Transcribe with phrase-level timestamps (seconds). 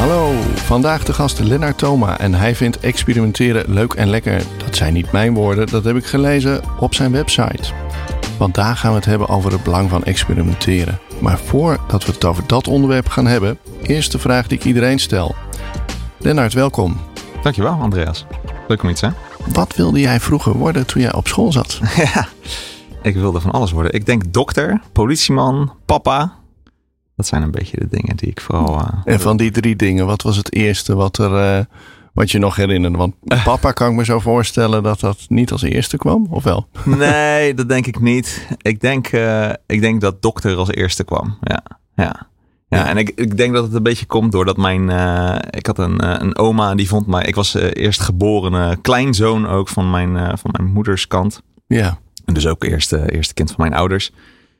[0.00, 4.42] Hallo, vandaag de gast Lennart Thoma en hij vindt experimenteren leuk en lekker.
[4.58, 7.72] Dat zijn niet mijn woorden, dat heb ik gelezen op zijn website.
[8.38, 10.98] Want daar gaan we het hebben over het belang van experimenteren.
[11.20, 14.98] Maar voordat we het over dat onderwerp gaan hebben, eerst de vraag die ik iedereen
[14.98, 15.34] stel.
[16.18, 16.96] Lennart, welkom.
[17.42, 18.26] Dankjewel, Andreas.
[18.68, 19.08] Leuk om iets, hè?
[19.52, 21.80] Wat wilde jij vroeger worden toen jij op school zat?
[22.14, 22.28] ja,
[23.02, 23.92] ik wilde van alles worden.
[23.92, 26.39] Ik denk dokter, politieman, papa.
[27.20, 28.78] Dat zijn een beetje de dingen die ik vooral...
[28.78, 31.64] Uh, en van die drie dingen, wat was het eerste wat, er, uh,
[32.12, 32.98] wat je nog herinnerde?
[32.98, 33.14] Want
[33.44, 36.66] papa kan ik me zo voorstellen dat dat niet als eerste kwam, of wel?
[36.84, 38.46] nee, dat denk ik niet.
[38.56, 41.62] Ik denk, uh, ik denk dat dokter als eerste kwam, ja.
[41.94, 42.28] ja.
[42.68, 44.88] Ja, en ik, ik denk dat het een beetje komt doordat mijn.
[44.88, 47.24] Uh, ik had een, uh, een oma die vond mij.
[47.24, 51.42] Ik was uh, eerst geboren kleinzoon ook van mijn, van mijn moeders kant.
[51.66, 51.98] Ja.
[52.24, 54.12] En dus ook eerste, eerste kind van mijn ouders.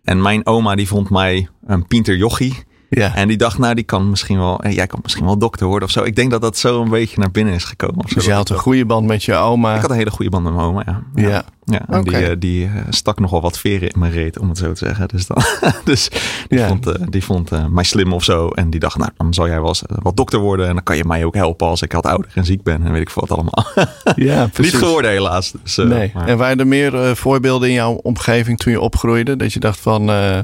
[0.04, 2.54] En mijn oma die vond mij een pinter jochie.
[2.92, 3.14] Ja.
[3.14, 5.94] En die dacht, nou, die kan misschien wel, jij kan misschien wel dokter worden of
[5.94, 6.02] zo.
[6.02, 8.04] Ik denk dat dat zo een beetje naar binnen is gekomen.
[8.14, 9.74] Dus je had een goede band met je oma.
[9.74, 11.02] Ik had een hele goede band met mijn oma, ja.
[11.14, 11.28] Ja.
[11.28, 11.44] ja.
[11.64, 12.26] ja en okay.
[12.28, 15.08] die, die uh, stak nogal wat veren in mijn reet, om het zo te zeggen.
[15.08, 15.42] Dus, dan,
[15.84, 16.08] dus
[16.48, 16.68] die Ja.
[16.68, 18.48] vond, die vond uh, mij slim of zo.
[18.48, 20.66] En die dacht, nou, dan zal jij wel eens wat dokter worden.
[20.68, 22.84] En dan kan je mij ook helpen als ik wat ouder en ziek ben.
[22.86, 23.66] En weet ik veel wat allemaal.
[24.14, 24.74] Ja, Niet precies.
[24.74, 25.52] geworden helaas.
[25.62, 26.10] Dus, uh, Nee.
[26.14, 29.36] maar- En waren er meer eh, voorbeelden in jouw omgeving toen je opgroeide?
[29.36, 30.38] Dat je dacht van, eh,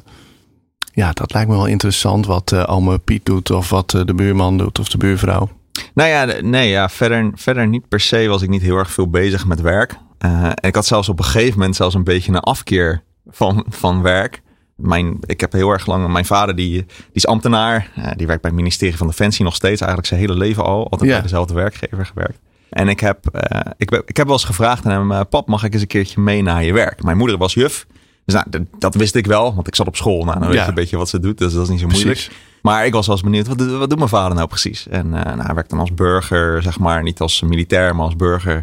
[0.96, 4.14] ja, dat lijkt me wel interessant wat eh ome Piet doet of wat eh, de
[4.14, 5.48] buurman doet of de buurvrouw.
[5.94, 9.10] Nou ja, nee, ja verder, verder niet per se was ik niet heel erg veel
[9.10, 9.96] bezig met werk.
[10.18, 13.66] Eh, en ik had zelfs op een gegeven moment zelfs een beetje een afkeer van,
[13.68, 14.42] van werk.
[14.76, 17.90] Mijn, ik heb heel erg lang, mijn vader die, die is ambtenaar.
[18.16, 19.80] Die werkt bij het ministerie van Defensie nog steeds.
[19.80, 20.90] Eigenlijk zijn hele leven al.
[20.90, 22.38] Altijd bij dezelfde werkgever gewerkt.
[22.70, 25.72] En ik heb, eh, ik, ik heb wel eens gevraagd aan hem, pap mag ik
[25.72, 27.02] eens een keertje mee naar je werk?
[27.02, 27.86] Mijn moeder was juf.
[28.26, 30.24] Dus nou, dat wist ik wel, want ik zat op school.
[30.24, 30.62] Nou, dan weet Ja.
[30.62, 32.10] je een beetje wat ze doet, dus dat is niet zo moeilijk.
[32.14, 32.30] Precies.
[32.62, 34.88] Maar ik was wel eens benieuwd, wat, doet- wat doet mijn vader nou precies?
[34.88, 38.16] En eh, nou, hij werkt dan als burger, zeg maar, niet als militair, maar als
[38.16, 38.56] burger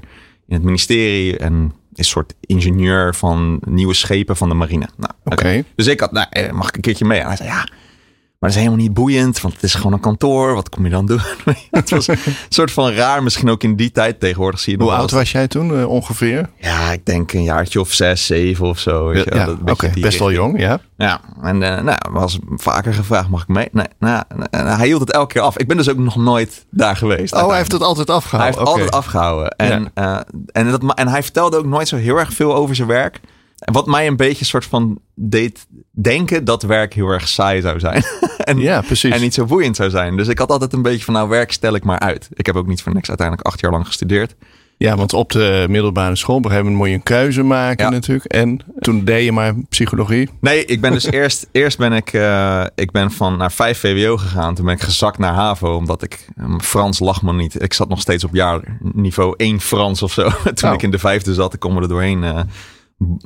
[0.48, 1.38] in het ministerie.
[1.38, 4.88] En is een soort ingenieur van nieuwe schepen van de marine.
[4.98, 5.64] Nou, Oké.
[5.76, 7.20] Dus ik had, nou, eh, mag ik een keertje mee?
[7.20, 7.68] En hij zei, ja,
[8.44, 10.54] maar dat is helemaal niet boeiend, want het is gewoon een kantoor.
[10.54, 11.22] Wat kom je dan doen?
[11.72, 12.18] het was een
[12.50, 14.20] soort van raar, misschien ook in die tijd.
[14.20, 16.50] Tegenwoordig zie je Hoe oud was jij toen eh, ongeveer?
[16.58, 19.08] Ja, ik denk een jaartje of zes, zeven of zo.
[19.08, 20.80] weet ja, oké, best wel jong, ja.
[20.98, 23.68] Ja, en eh nou, was vaker gevraagd, mag ik mee?
[23.72, 25.58] Nee, nou, en hij hield het elke keer af.
[25.58, 27.34] Ik ben dus ook nog nooit daar geweest.
[27.34, 28.60] Oh, hij heeft het altijd Hij afgehouden.
[28.60, 28.80] heeft Oké.
[28.80, 29.50] altijd afgehouden.
[29.50, 30.20] En, eh,
[30.52, 33.20] en, dat, en hij vertelde ook nooit zo heel erg veel over zijn werk.
[33.72, 38.04] Wat mij een beetje soort van deed denken dat werk heel erg saai zou zijn.
[38.38, 39.14] en, Ja, precies.
[39.14, 40.18] en niet zo boeiend zou zijn.
[40.18, 42.30] Dus ik had altijd een beetje van, nou werk stel ik maar uit.
[42.34, 44.36] Ik heb ook niet voor niks uiteindelijk acht jaar lang gestudeerd.
[44.78, 47.86] Ja, want op de middelbare school op een gegeven moment moet je een keuze maken
[47.86, 47.92] Ja.
[47.92, 48.26] natuurlijk.
[48.26, 50.30] En toen deed je maar psychologie.
[50.42, 54.18] Nee, ik ben dus eerst, eerst ben ik, eh, ik ben van naar 5 VWO
[54.18, 54.56] gegaan.
[54.56, 57.62] Toen ben ik gezakt naar HAVO, omdat ik, eh, Frans lag me niet.
[57.62, 60.30] Ik zat nog steeds op jaarniveau 1 Frans of zo.
[60.54, 60.76] Toen Oh.
[60.76, 62.40] ik in de vijfde zat, ik kon me er doorheen eh,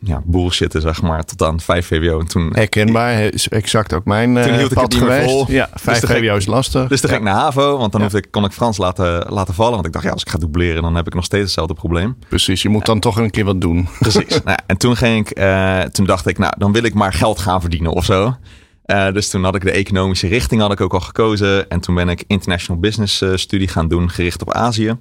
[0.04, 2.20] ja, bullshitten, zeg maar, tot aan 5 VWO.
[2.20, 5.30] En toen, Herkenbaar, is exact ook mijn eh, Toen hield ik pad het niet geweest.
[5.30, 5.46] vol.
[5.52, 6.88] Ja, Dus 5 toen ging- VWO is lastig.
[6.88, 8.10] dus toen ging ik naar HAVO, want dan Ja.
[8.12, 9.74] ik, kon ik Frans laten, laten vallen.
[9.74, 12.18] Want ik dacht, ja, als ik ga dubleren, dan heb ik nog steeds hetzelfde probleem.
[12.30, 13.88] Precies, je moet dan toch een keer wat doen.
[14.00, 14.28] Precies.
[14.30, 17.14] nou, ja, en toen ging ik, eh, toen dacht ik, nou, dan wil ik maar
[17.14, 18.36] geld gaan verdienen of zo.
[18.84, 21.70] Eh, dus toen had ik de economische richting had ik ook al gekozen.
[21.70, 24.98] En toen ben ik international business eh, studie gaan doen, gericht op Azië.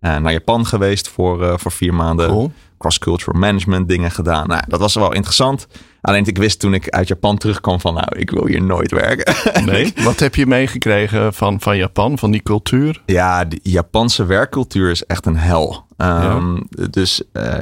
[0.00, 2.28] Eh, naar Japan geweest voor, eh, voor vier maanden.
[2.28, 2.52] Cool.
[2.82, 4.48] Cross-cultural management dingen gedaan.
[4.48, 5.66] Nou, dat was wel interessant.
[6.00, 9.34] Alleen ik wist toen ik uit Japan terugkwam van, nou, ik wil hier nooit werken.
[9.72, 9.92] Nee.
[10.04, 13.02] Wat heb je meegekregen van, van Japan, van die cultuur?
[13.06, 15.84] Ja, de Japanse werkcultuur is echt een hel.
[15.96, 16.56] Ehm,
[16.90, 17.54] Dus eh,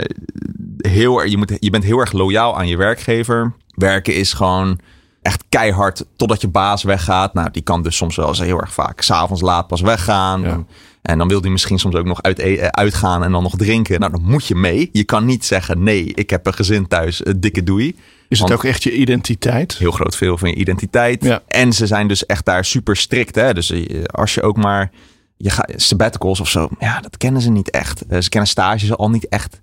[0.78, 3.52] heel, erg- je, moet, je bent heel erg loyaal aan je werkgever.
[3.74, 4.78] Werken is gewoon
[5.22, 7.34] echt keihard totdat je baas weggaat.
[7.34, 10.40] Nou, die kan dus soms wel eens heel erg vaak s'avonds laat pas weggaan.
[10.40, 10.64] Ja.
[11.02, 14.00] En dan wil hij misschien soms ook nog uit, eh, uitgaan en dan nog drinken.
[14.00, 14.88] Nou, dan moet je mee.
[14.92, 17.96] Je kan niet zeggen, nee, ik heb een gezin thuis, eh, dikke doei.
[18.28, 19.76] Is het ook echt je identiteit?
[19.76, 21.24] heel groot veel van je identiteit.
[21.24, 21.42] Ja.
[21.48, 23.34] En ze zijn dus echt daar super strikt.
[23.34, 23.54] Hè?
[23.54, 24.90] Dus eh, als je ook maar
[25.36, 28.02] je gaat sabbaticals of zo, ja, dat kennen ze niet echt.
[28.18, 29.60] Ze kennen stages al niet echt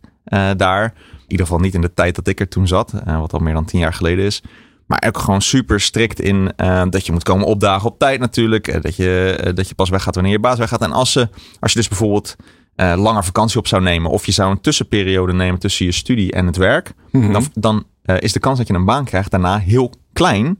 [0.57, 0.83] daar.
[1.15, 3.53] In ieder geval niet in de tijd dat ik er toen zat, wat al meer
[3.53, 4.41] dan tien jaar geleden is.
[4.87, 8.67] Maar ook gewoon super strikt in uh, dat je moet komen opdagen op tijd natuurlijk.
[8.67, 10.81] Uh, dat, je, uh, dat je pas weggaat wanneer je baas weggaat.
[10.81, 11.29] En als, ze,
[11.59, 12.35] als je dus bijvoorbeeld
[12.75, 14.11] langer vakantie op zou nemen.
[14.11, 16.93] Of je zou een tussenperiode nemen tussen je studie en het werk.
[17.11, 17.31] Mhm.
[17.31, 17.85] Dan, dan
[18.19, 20.59] is de kans dat je een baan krijgt daarna heel klein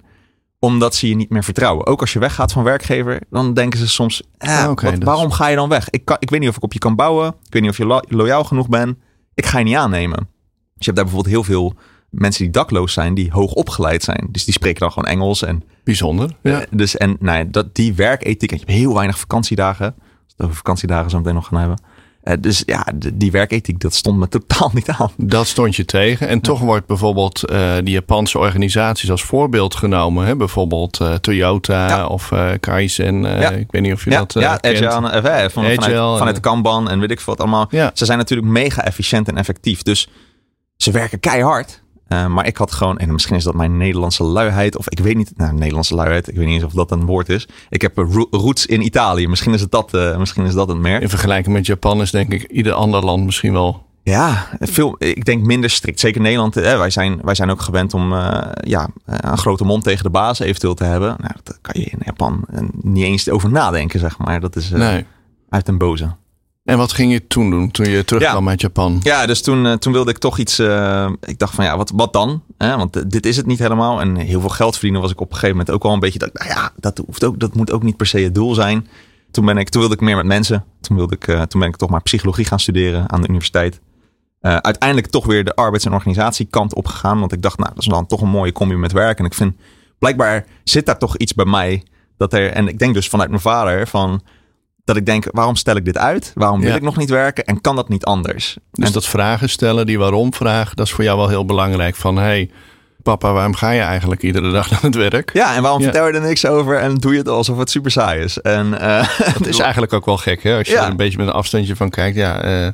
[0.60, 1.86] omdat ze je niet meer vertrouwen.
[1.88, 5.32] Ook als je weggaat van werkgever, dan denken ze soms: eh, Ah, wat- dat waarom
[5.32, 5.90] ga je dan weg?
[5.90, 7.28] Ik, kan, ik weet niet of ik op je kan bouwen.
[7.28, 8.98] Ik weet niet of je lo- loyaal genoeg bent.
[9.34, 10.18] Ik ga je niet aannemen.
[10.18, 11.74] Dus je hebt daar bijvoorbeeld heel veel
[12.18, 14.28] mensen die dakloos zijn, die hoog opgeleid zijn.
[14.32, 15.44] Dus die spreken dan gewoon Engels.
[15.44, 16.30] En, Bijzonder.
[16.44, 16.60] Ja.
[16.62, 19.86] eh, dus, en nou ja, dat, die werkethiek, en je hebt heel weinig vakantiedagen.
[19.86, 19.96] Als
[20.28, 21.82] we het over vakantiedagen zo meteen nog gaan hebben.
[22.24, 25.12] Eh, dus ja, de- die werkethiek, dat stond me totaal niet aan.
[25.18, 26.28] Dat stond je tegen.
[26.28, 30.26] En toch wordt bijvoorbeeld eh, die Japanse organisaties als voorbeeld genomen.
[30.26, 30.36] Hè?
[30.36, 32.06] Bijvoorbeeld Toyota Ja.
[32.08, 33.22] of Kaizen.
[33.22, 33.50] Ja.
[33.52, 34.76] Ik weet niet of je dat ja kent.
[34.76, 35.84] Agile, van, vanuit,
[36.18, 37.68] vanuit de Kanban en weet ik veel wat allemaal.
[37.70, 37.92] Ja.
[37.94, 39.84] Ze zijn natuurlijk mega efficiënt en effectief.
[39.84, 40.10] Dus
[40.78, 41.84] ze werken keihard.
[42.08, 45.16] Eh, maar ik had gewoon, en misschien is dat mijn Nederlandse luiheid, of ik weet
[45.16, 47.48] niet, nou, Nederlandse luiheid, ik weet niet eens of dat een woord is.
[47.70, 50.78] Ik heb ro- roots in Italië, misschien is het dat, eh, misschien is dat het
[50.78, 51.02] merk.
[51.02, 53.86] In vergelijking met Japan is denk ik ieder ander land misschien wel.
[54.04, 56.00] Ja, veel, ik denk minder strikt.
[56.00, 58.14] Zeker Nederland, eh, wij, zijn, wij zijn ook gewend om
[58.54, 61.16] ja, een grote mond tegen de baas eventueel te hebben.
[61.20, 62.46] Nou, dat kan je in Japan
[62.82, 64.40] niet eens over nadenken, zeg maar.
[64.40, 65.06] Dat is Nee.
[65.50, 66.16] uit den boze.
[66.68, 68.50] En wat ging je toen doen toen je terugkwam Ja.
[68.50, 69.00] uit Japan?
[69.04, 70.60] Ja, dus toen, eh, toen wilde ik toch iets.
[70.60, 72.44] eh, ik dacht van ja, wat, wat dan?
[72.58, 74.02] Want eh, dit is het niet helemaal.
[74.02, 76.20] En heel veel geld verdienen was ik op een gegeven moment ook wel een beetje.
[76.20, 78.88] Dat, nou ja, dat, hoeft ook, dat moet ook niet per se het doel zijn.
[79.32, 80.66] Toen, ben ik, toen wilde ik meer met mensen.
[80.82, 83.80] Toen, wilde ik, toen ben ik toch maar psychologie gaan studeren aan de universiteit.
[84.42, 87.20] Uiteindelijk toch weer de arbeids- en organisatiekant opgegaan.
[87.20, 89.20] Want ik dacht, nou, dat is dan toch een mooie combi met werk.
[89.20, 89.56] En ik vind,
[90.00, 91.84] blijkbaar zit daar toch iets bij mij.
[92.18, 94.22] Dat er, en ik denk dus vanuit mijn vader van.
[94.88, 96.32] Dat ik denk, waarom stel ik dit uit?
[96.36, 96.76] Waarom wil Ja.
[96.76, 97.46] ik nog niet werken?
[97.46, 98.58] En kan dat niet anders?
[98.72, 101.96] Dus En- dat vragen stellen, die waarom vraag, dat is voor jou wel heel belangrijk.
[101.96, 102.50] Van hey,
[103.04, 105.34] papa, waarom ga je eigenlijk iedere dag naar het werk?
[105.34, 105.86] Ja, en waarom Ja.
[105.86, 108.42] vertel je er niks over en doe je het alsof het super saai is?
[108.42, 110.58] En eh, Dat is eigenlijk ook wel gek, hè?
[110.58, 110.84] Als je Ja.
[110.84, 112.16] er een beetje met een afstandje van kijkt.
[112.18, 112.68] Ja, eh,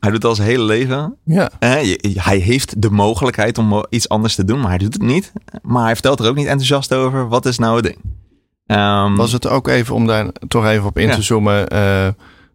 [0.00, 1.16] hij doet al zijn hele leven.
[1.24, 1.50] ja.
[1.58, 5.32] Hij heeft de mogelijkheid om iets anders te doen, maar hij doet het niet.
[5.62, 7.28] Maar hij vertelt er ook niet enthousiast over.
[7.28, 7.96] Wat is nou het ding?
[8.76, 11.14] Ehm, Was het ook even om daar toch even op in Ja.
[11.14, 12.08] te zoomen, eh,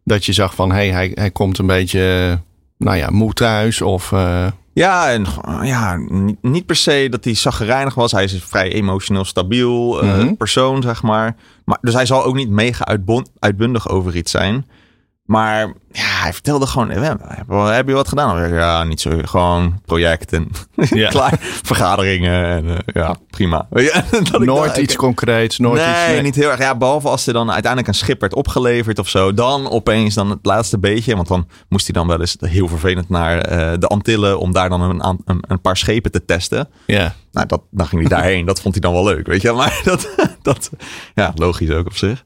[0.03, 2.37] dat je zag van hey, hij, hij komt een beetje,
[2.77, 5.25] nou ja, moe thuis of eh, Ja, en
[5.61, 8.11] ja, niet, niet per se dat hij zaggerijnig was.
[8.11, 10.33] Hij is een vrij emotioneel stabiel eh, Mhm.
[10.33, 11.35] persoon, zeg maar.
[11.65, 11.77] maar.
[11.81, 12.87] Dus hij zal ook niet mega
[13.39, 14.65] uitbundig over iets zijn.
[15.27, 15.59] Maar
[15.91, 18.49] ja, hij vertelde gewoon, heb je wat gedaan?
[18.53, 20.47] Ja, niet zo, gewoon projecten.
[20.75, 21.09] Ja.
[21.09, 23.67] Klaar, vergaderingen en eh, ja, prima.
[23.69, 26.21] Nooit dacht, iets ik- concreets, nooit nee, iets.
[26.23, 26.59] niet heel erg.
[26.59, 29.33] Ja, behalve als er dan uiteindelijk een schip werd opgeleverd of zo.
[29.33, 31.15] Dan opeens dan het laatste beetje.
[31.15, 34.39] Want dan moest hij dan wel eens heel vervelend naar eh, de Antillen.
[34.39, 36.69] Om daar dan een, een paar schepen te testen.
[36.85, 38.45] Ja, Nou, dat, dan ging hij daarheen.
[38.51, 39.51] dat vond hij dan wel leuk, weet je.
[39.51, 40.09] Maar dat,
[40.41, 40.69] dat
[41.15, 42.23] ja, logisch ook op zich.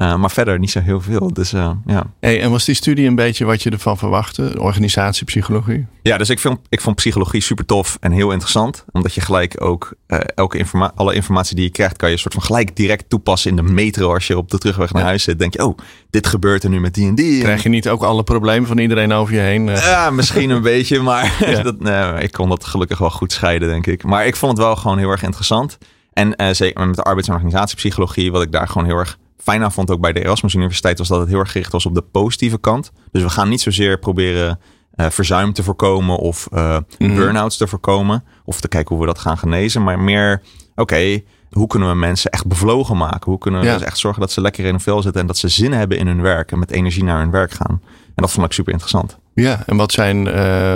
[0.00, 1.32] Eh, maar verder niet zo heel veel.
[1.32, 2.06] Dus eh, ja.
[2.20, 4.54] hey, en was die studie een beetje wat je ervan verwachtte?
[4.58, 5.86] Organisatiepsychologie?
[6.02, 8.84] Ja, dus ik vond, ik vond psychologie super tof en heel interessant.
[8.92, 12.34] Omdat je gelijk ook eh, elke informa alle informatie die je krijgt, kan je soort
[12.34, 14.12] van gelijk direct toepassen in de metro.
[14.14, 15.08] Als je op de terugweg naar Ja.
[15.08, 15.78] huis zit, denk je, oh,
[16.10, 17.42] dit gebeurt er nu met die en die.
[17.42, 19.66] Krijg je niet ook alle problemen van iedereen over je heen?
[19.66, 21.62] Ja, misschien een beetje, maar Ja.
[21.72, 24.04] dat, nee, ik kon dat gelukkig wel goed scheiden, denk ik.
[24.04, 25.78] Maar ik vond het wel gewoon heel erg interessant.
[26.12, 29.72] En zeker met de arbeids- en organisatiepsychologie, wat ik daar gewoon heel erg fijn aan
[29.72, 32.02] vond, ook bij de Erasmus Universiteit, was dat het heel erg gericht was op de
[32.02, 32.92] positieve kant.
[33.12, 34.58] Dus we gaan niet zozeer proberen
[34.94, 37.14] eh, verzuim te voorkomen of Mhm.
[37.14, 38.24] burn-outs te voorkomen.
[38.44, 39.82] Of te kijken hoe we dat gaan genezen.
[39.82, 40.42] Maar meer,
[40.74, 43.30] oké, hoe kunnen we mensen echt bevlogen maken?
[43.30, 43.72] Hoe kunnen we Ja.
[43.76, 45.98] dus echt zorgen dat ze lekker in hun vel zitten en dat ze zin hebben
[45.98, 47.80] in hun werk en met energie naar hun werk gaan?
[48.06, 49.18] En dat vond ik super interessant.
[49.34, 50.34] Ja, en wat zijn, eh,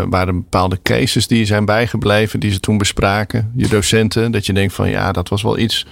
[0.09, 3.53] waren bepaalde cases die zijn bijgebleven, die ze toen bespraken?
[3.57, 5.87] Je docenten, dat je denkt van ja, dat was wel iets.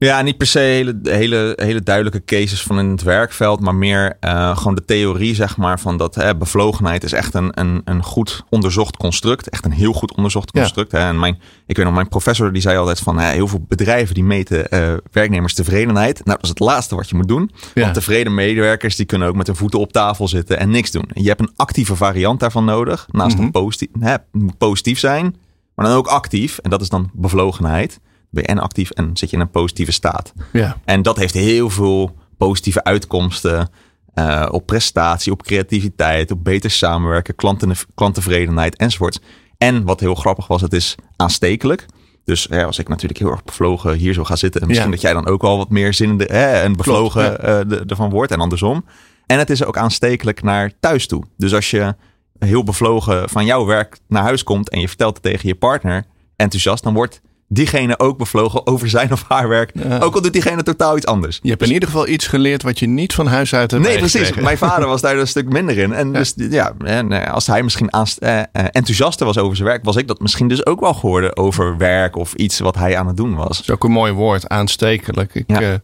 [0.00, 4.16] Ja, niet per se hele, hele, hele duidelijke cases van in het werkveld, maar meer
[4.20, 8.02] eh, gewoon de theorie, zeg maar, van dat hè, bevlogenheid is echt een, een, een
[8.02, 9.48] goed onderzocht construct.
[9.48, 10.60] Echt een heel goed onderzocht Ja.
[10.60, 10.92] construct.
[10.92, 10.98] Hè.
[10.98, 14.14] En mijn, ik weet nog, mijn professor die zei altijd van hè, heel veel bedrijven
[14.14, 16.16] die meten eh werknemers tevredenheid.
[16.16, 17.50] Nou, dat is het laatste wat je moet doen.
[17.74, 17.82] Ja.
[17.82, 21.08] Want tevreden medewerkers die kunnen ook met hun voeten op tafel zitten en niks doen.
[21.12, 23.06] Je hebt een actieve variant daarvan nodig.
[23.10, 23.44] Naast Mhm.
[23.44, 25.36] een positief, hè, moet positief zijn,
[25.74, 26.58] maar dan ook actief.
[26.58, 28.00] En dat is dan bevlogenheid.
[28.30, 30.32] Ben je en actief en zit je in een positieve staat.
[30.52, 33.68] Ja, En dat heeft heel veel positieve uitkomsten
[34.14, 39.20] eh, op prestatie, op creativiteit, op beter samenwerken, klanten, klanttevredenheid enzovoort.
[39.58, 41.86] En wat heel grappig was, het is aanstekelijk.
[42.24, 44.92] Dus hè, als ik natuurlijk heel erg bevlogen hier zo ga zitten, misschien Ja.
[44.94, 47.36] dat jij dan ook al wat meer zin in de, hè, en bevlogen ja.
[47.36, 48.84] eh, de- ervan wordt en andersom.
[49.26, 51.24] En het is ook aanstekelijk naar thuis toe.
[51.36, 51.94] Dus als je
[52.38, 56.04] heel bevlogen van jouw werk naar huis komt en je vertelt het tegen je partner
[56.36, 59.70] enthousiast, dan wordt diegene ook bevlogen over zijn of haar werk.
[59.74, 59.98] Ja.
[59.98, 61.38] Ook al doet diegene totaal iets anders.
[61.42, 63.98] Je hebt in ieder geval iets geleerd wat je niet van huis uit hebt Nee,
[63.98, 64.34] precies.
[64.34, 65.92] Mijn vader was daar een stuk minder in.
[65.92, 69.84] En dus ja, en, eh, als hij misschien eh, eh, enthousiaster was over zijn werk,
[69.84, 73.06] was ik dat misschien dus ook wel geworden over werk of iets wat hij aan
[73.06, 73.48] het doen was.
[73.48, 75.34] Dat is ook een mooi woord, aanstekelijk.
[75.34, 75.80] Ik, Ja.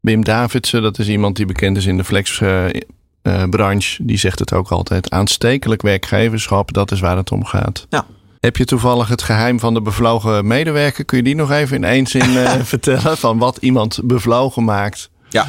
[0.00, 4.68] Wim Davidsen, dat is iemand die bekend is in de flexbranche, die zegt het ook
[4.68, 5.10] altijd.
[5.10, 7.86] Aanstekelijk werkgeverschap, dat is waar het om gaat.
[7.90, 8.06] Ja.
[8.46, 11.04] Heb je toevallig het geheim van de bevlogen medewerker?
[11.04, 13.16] Kun je die nog even in één zin eh, vertellen?
[13.16, 15.10] Van wat iemand bevlogen maakt?
[15.28, 15.46] Ja.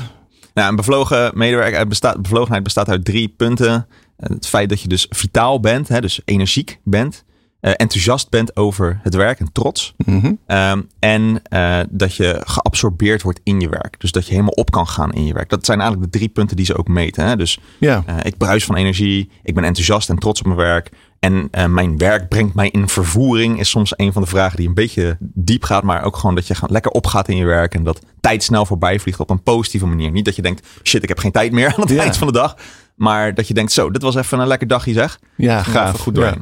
[0.54, 3.88] Nou, een bevlogen medewerker uit bestaat, bevlogenheid bestaat uit drie punten.
[4.18, 7.26] Eh, Het feit dat je dus vitaal bent, hè, dus energiek bent.
[7.60, 9.94] eh, enthousiast bent over het werk en trots.
[10.06, 10.34] Mhm.
[10.48, 14.00] Ehm, en eh, dat je geabsorbeerd wordt in je werk.
[14.00, 15.50] Dus dat je helemaal op kan gaan in je werk.
[15.50, 17.26] Dat zijn eigenlijk de drie punten die ze ook meten.
[17.26, 17.36] Hè?
[17.36, 19.30] Dus Ja, eh, ik bruis van energie.
[19.44, 20.90] Ik ben enthousiast en trots op mijn werk.
[21.20, 23.60] En eh, mijn werk brengt mij in vervoering.
[23.60, 25.84] Is soms een van de vragen die een beetje diep gaat.
[25.84, 27.74] Maar ook gewoon dat je lekker opgaat in je werk.
[27.76, 30.12] En dat tijd snel voorbij vliegt op een positieve manier.
[30.12, 32.02] Niet dat je denkt, shit, ik heb geen tijd meer aan het Ja.
[32.02, 32.56] eind van de dag.
[32.96, 35.20] Maar dat je denkt, zo, dit was even een lekker dagje zeg.
[35.36, 35.88] ja gaaf.
[35.88, 36.36] even goed Ja.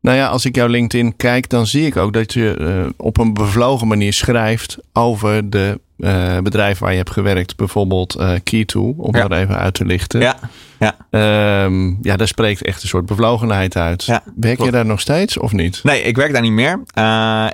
[0.00, 3.18] Nou ja, als ik jouw LinkedIn kijk, dan zie ik ook dat je eh, op
[3.18, 7.56] een bevlogen manier schrijft over de eh, bedrijven waar je hebt gewerkt.
[7.56, 9.28] Bijvoorbeeld eh Key2, om Ja.
[9.28, 10.20] dat even uit te lichten.
[10.20, 10.36] Ja,
[10.78, 10.96] ja.
[11.10, 14.04] Ehm, ja, daar spreekt echt een soort bevlogenheid uit.
[14.04, 15.80] Ja, Werk je daar nog steeds of niet?
[15.82, 16.80] Nee, ik werk daar niet meer.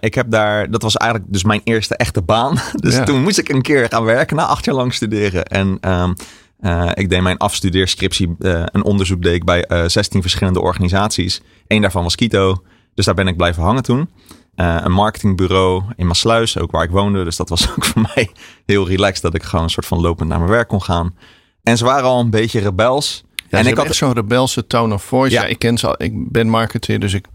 [0.01, 2.59] Ik heb daar, dat was eigenlijk dus mijn eerste echte baan.
[2.75, 3.05] Dus Ja.
[3.05, 5.45] toen moest ik een keer gaan werken na acht jaar lang studeren.
[5.45, 6.13] En ehm,
[6.61, 11.41] eh, ik deed mijn afstudeerscriptie, eh, een onderzoek deed ik bij eh 16 verschillende organisaties.
[11.67, 12.63] Eén daarvan was Kito.
[12.95, 14.09] Dus daar ben ik blijven hangen toen.
[14.55, 17.25] Een marketingbureau in Maasluis, ook waar ik woonde.
[17.25, 18.31] Dus dat was ook voor mij
[18.67, 21.15] heel relaxed dat ik gewoon een soort van lopend naar mijn werk kon gaan.
[21.63, 23.25] En ze waren al een beetje rebels.
[23.35, 25.35] Ja, en en ik had echt zo'n rebelse tone of voice.
[25.35, 25.43] Ja.
[25.43, 25.49] Ja.
[25.49, 25.95] ik ken ze al.
[26.03, 27.27] Ik ben marketeer, dus ik,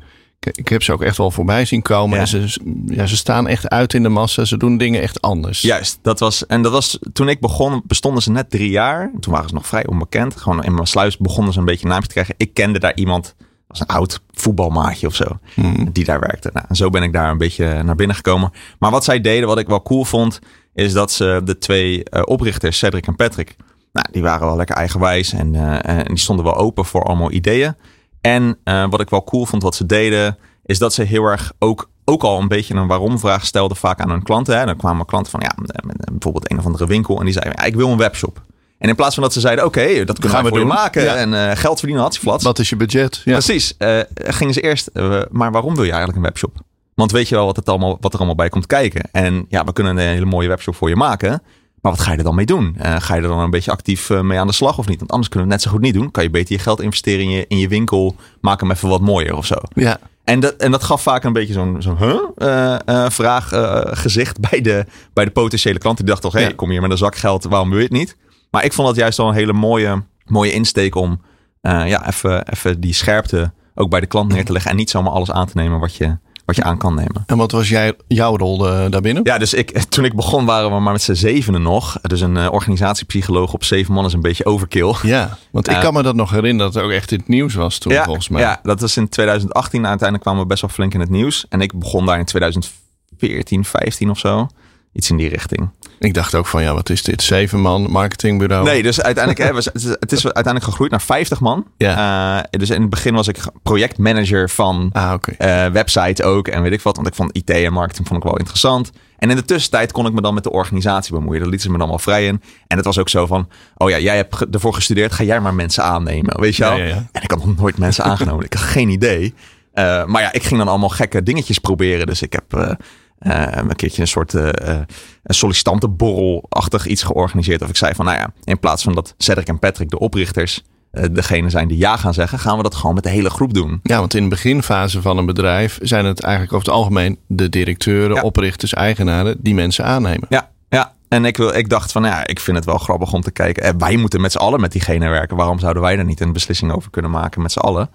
[0.45, 2.15] ik, heb ze ook echt wel voorbij zien komen.
[2.15, 2.21] Ja.
[2.21, 4.45] En ze, ja, ze staan echt uit in de massa.
[4.45, 5.61] Ze doen dingen echt anders.
[5.61, 6.45] Juist, dat was.
[6.45, 9.11] En dat was toen ik begon, bestonden ze net drie jaar.
[9.19, 10.35] Toen waren ze nog vrij onbekend.
[10.35, 12.35] Gewoon in mijn sluis begonnen ze een beetje naamje te krijgen.
[12.37, 15.91] Ik kende daar iemand, dat was een oud voetbalmaatje of zo, Hmm.
[15.91, 16.49] die daar werkte.
[16.53, 18.51] Nou, en zo ben ik daar een beetje naar binnen gekomen.
[18.79, 20.39] Maar wat zij deden, wat ik wel cool vond,
[20.73, 23.55] is dat ze de twee eh, oprichters, Cedric en Patrick,
[23.93, 27.31] nou, die waren wel lekker eigenwijs en, eh, en die stonden wel open voor allemaal
[27.31, 27.75] ideeën.
[28.21, 31.51] En eh, wat ik wel cool vond wat ze deden, is dat ze heel erg
[31.59, 34.57] ook, ook al een beetje een waarom-vraag stelden vaak aan hun klanten.
[34.59, 34.65] Hè.
[34.65, 35.51] Dan kwamen klanten van ja,
[35.85, 38.41] met bijvoorbeeld een of andere winkel en die zeiden ja, ik wil een webshop.
[38.77, 40.65] En in plaats van dat ze zeiden oké, dat kunnen Gaan we we voor je
[40.65, 40.73] doen.
[40.75, 41.15] maken Ja.
[41.15, 42.43] en eh, geld verdienen, had flats.
[42.43, 43.21] Wat is je budget?
[43.25, 43.31] Ja.
[43.31, 43.77] Precies.
[43.77, 46.57] eh, gingen ze eerst, eh, maar waarom wil je eigenlijk een webshop?
[46.95, 49.09] Want weet je wel wat, het allemaal, wat er allemaal bij komt kijken?
[49.11, 51.41] En ja, we kunnen een hele mooie webshop voor je maken.
[51.81, 52.75] Maar wat ga je er dan mee doen?
[52.77, 54.99] Eh, ga je er dan een beetje actief eh, mee aan de slag of niet?
[54.99, 56.11] Want anders kunnen we het net zo goed niet doen.
[56.11, 58.15] Kan je beter je geld investeren in je, in je winkel.
[58.41, 59.55] Maak hem even wat mooier of zo.
[59.73, 59.99] ja.
[60.23, 62.79] En dat, en dat gaf vaak een beetje zo'n zo'n huh?
[62.85, 63.49] eh, vraag
[63.97, 66.05] gezicht bij de, bij de potentiële klanten.
[66.05, 66.51] Die dachten toch, hé, Ja.
[66.51, 68.17] ik kom hier met een zak geld, waarom wil je het niet?
[68.51, 71.21] Maar ik vond dat juist wel een hele mooie, mooie insteek om
[71.61, 74.71] ja, even, even die scherpte ook bij de klant neer te leggen.
[74.71, 76.17] En niet zomaar alles aan te nemen wat je,
[76.55, 77.23] wat je aan kan nemen.
[77.25, 79.23] En wat was jij, jouw rol eh, daarbinnen?
[79.23, 81.99] Ja, dus ik, toen ik begon waren we maar met z'n zevenen nog.
[82.01, 84.95] Dus een eh, organisatiepsycholoog op zeven man is een beetje overkill.
[85.01, 87.53] Ja, want ik kan me dat nog herinneren dat het ook echt in het nieuws
[87.53, 88.41] was toen ja, volgens mij.
[88.41, 89.87] Ja, dat was in 2018.
[89.87, 91.45] Uiteindelijk kwamen we best wel flink in het nieuws.
[91.49, 94.47] En ik begon daar in 2014, 15 of zo.
[94.93, 95.69] Iets in die richting.
[95.99, 97.21] Ik dacht ook van ja, wat is dit?
[97.23, 98.63] Zeven man, marketingbureau.
[98.65, 101.65] Nee, dus uiteindelijk hè, we- het is uiteindelijk gegroeid naar 50 man.
[101.77, 102.37] Ja.
[102.43, 106.71] Eh, dus in het begin was ik projectmanager van Ah, eh website ook en weet
[106.71, 106.95] ik wat.
[106.95, 108.91] Want ik vond IT en marketing vond ik wel interessant.
[109.17, 111.39] En in de tussentijd kon ik me dan met de organisatie bemoeien.
[111.39, 112.41] Daar lieten ze me dan wel vrij in.
[112.67, 115.11] En het was ook zo van, oh ja, jij hebt ervoor gestudeerd.
[115.13, 116.77] Ga jij maar mensen aannemen, weet je wel?
[116.77, 117.07] Ja, ja, ja.
[117.11, 118.45] En ik had nog nooit mensen aangenomen.
[118.45, 119.33] Ik had geen idee.
[119.73, 122.05] Eh, maar ja, ik ging dan allemaal gekke dingetjes proberen.
[122.05, 122.77] Dus ik heb...
[123.21, 124.79] eh, eh, een keertje een soort eh, eh,
[125.23, 127.61] een sollicitantenborrel-achtig iets georganiseerd.
[127.61, 130.63] Of ik zei van, nou ja, in plaats van dat Cedric en Patrick, de oprichters,
[130.91, 133.53] eh, degene zijn die ja gaan zeggen, gaan we dat gewoon met de hele groep
[133.53, 133.79] doen.
[133.83, 137.49] Ja, want in de beginfase van een bedrijf zijn het eigenlijk over het algemeen de
[137.49, 138.21] directeuren, Ja.
[138.21, 140.25] oprichters, eigenaren die mensen aannemen.
[140.29, 140.93] Ja, ja.
[141.07, 143.63] En ik, wil, ik dacht van, ja, ik vind het wel grappig om te kijken.
[143.63, 145.37] Eh, wij moeten met z'n allen met diegene werken.
[145.37, 147.89] Waarom zouden wij daar niet een beslissing over kunnen maken met z'n allen?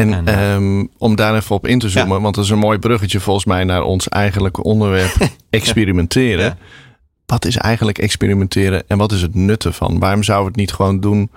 [0.00, 2.58] En, En, eh, ehm, om daar even op in te zoomen, want dat is een
[2.58, 5.16] mooi bruggetje volgens mij naar ons eigenlijke onderwerp
[5.50, 6.44] experimenteren.
[6.44, 6.56] Ja.
[7.26, 9.98] Wat is eigenlijk experimenteren en wat is het nut ervan?
[9.98, 11.30] Waarom zouden we het niet gewoon doen,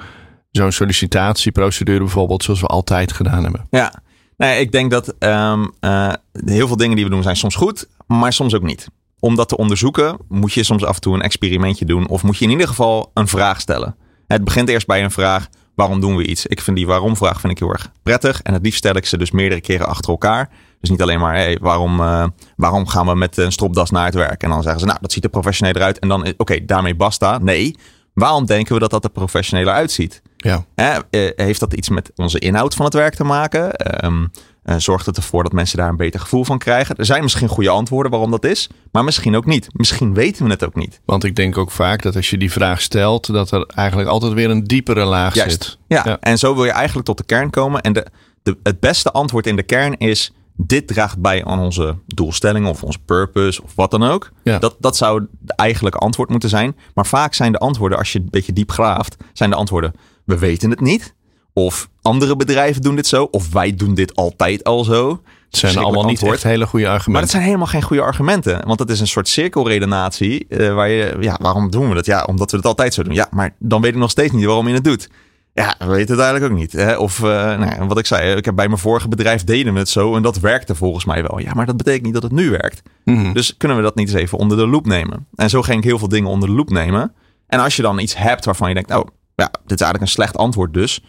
[0.51, 3.67] zo'n sollicitatieprocedure bijvoorbeeld, zoals we altijd gedaan hebben?
[3.70, 3.93] Ja,
[4.38, 6.13] nee, ik denk dat ehm, eh,
[6.46, 8.88] heel veel dingen die we doen zijn soms goed, maar soms ook niet.
[9.20, 12.38] Om dat te onderzoeken moet je soms af en toe een experimentje doen of moet
[12.38, 13.96] je in ieder geval een vraag stellen.
[14.27, 16.46] Het begint eerst bij een vraag, waarom doen we iets?
[16.46, 18.42] Ik vind die waarom vraag vind ik heel erg prettig.
[18.42, 20.50] En het liefst stel ik ze dus meerdere keren achter elkaar.
[20.80, 24.13] Dus niet alleen maar, hey, waarom, uh, waarom gaan we met een stropdas naar het
[24.13, 24.44] werk?
[24.44, 26.00] En dan zeggen ze, nou, dat ziet er professioneel uit.
[26.00, 27.38] En dan, oké, daarmee basta.
[27.38, 27.75] Nee,
[28.13, 30.22] waarom denken we dat dat er professioneler uitziet?
[30.38, 30.65] Ja.
[30.75, 30.98] Eh,
[31.36, 33.72] heeft dat iets met onze inhoud van het werk te maken?
[34.06, 34.32] Um,
[34.65, 36.96] uh, zorgt het ervoor dat mensen daar een beter gevoel van krijgen?
[36.96, 39.67] Er zijn misschien goede antwoorden waarom dat is, maar misschien ook niet.
[39.72, 41.01] Misschien weten we het ook niet.
[41.05, 44.34] Want ik denk ook vaak dat als je die vraag stelt, dat er eigenlijk altijd
[44.34, 45.63] weer een diepere laag Juist.
[45.63, 45.77] zit.
[45.88, 46.01] Ja.
[46.05, 47.82] ja, en zo wil je eigenlijk tot de kern komen.
[47.82, 48.05] En de,
[48.43, 52.84] de, het beste antwoord in de kern is: dit draagt bij aan onze doelstellingen of
[52.84, 54.32] onze purpose of wat dan ook.
[54.43, 54.60] Ja.
[54.60, 56.75] Dat, dat zou het eigenlijke antwoord moeten zijn.
[56.93, 59.93] Maar vaak zijn de antwoorden, als je een beetje diep graaft, zijn de antwoorden:
[60.24, 61.13] we weten het niet.
[61.54, 63.28] Of andere bedrijven doen dit zo.
[63.32, 65.22] Of wij doen dit altijd al zo.
[65.50, 67.12] Het zijn allemaal niet echt hele goede argumenten.
[67.12, 68.68] Maar het zijn helemaal geen goede argumenten.
[68.68, 70.46] Want het is een soort cirkelredenatie.
[70.50, 72.06] Uh, waar je, ja, waarom doen we dat?
[72.06, 73.14] Ja, omdat we het altijd zo doen.
[73.14, 75.10] Ja, maar dan weet ik nog steeds niet waarom je het doet.
[75.54, 76.72] Ja, we weten het eigenlijk ook niet.
[76.72, 76.98] Hè?
[76.98, 77.26] Of uh,
[77.58, 80.22] nou, wat ik zei, ik heb bij mijn vorige bedrijf deden we het zo en
[80.22, 81.40] dat werkte volgens mij wel.
[81.40, 82.82] Ja, maar dat betekent niet dat het nu werkt.
[83.04, 83.34] Mm -hmm.
[83.34, 85.28] Dus kunnen we dat niet eens even onder de loep nemen?
[85.36, 87.14] En zo ging ik heel veel dingen onder de loep nemen.
[87.48, 90.08] En als je dan iets hebt waarvan je denkt, nou, ja, dit is eigenlijk een
[90.08, 91.04] slecht antwoord dus.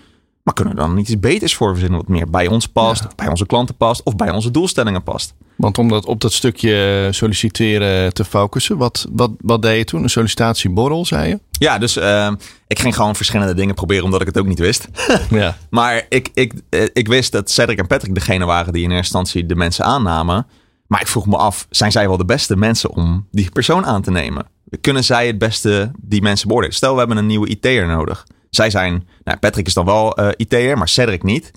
[0.44, 3.10] Maar kunnen we dan niet iets beters voor verzinnen wat meer bij ons past, Ja.
[3.16, 5.34] bij onze klanten past, of bij onze doelstellingen past?
[5.56, 10.02] Want om dat, op dat stukje solliciteren te focussen, wat, wat, wat deed je toen?
[10.02, 11.38] Een sollicitatieborrel, zei je?
[11.50, 12.30] Ja, dus uh,
[12.66, 14.88] ik ging gewoon verschillende dingen proberen omdat ik het ook niet wist.
[15.30, 15.56] Ja.
[15.70, 19.16] maar ik, ik, eh, ik wist dat Cedric en Patrick degene waren die in eerste
[19.18, 20.46] instantie de mensen aannamen.
[20.86, 24.02] Maar ik vroeg me af, zijn zij wel de beste mensen om die persoon aan
[24.02, 24.46] te nemen?
[24.80, 26.76] Kunnen zij het beste die mensen beoordelen?
[26.76, 28.26] Stel, we hebben een nieuwe IT'er nodig.
[28.54, 31.50] Zij zijn, nou, Patrick is dan wel uh, IT'er, maar Cedric niet.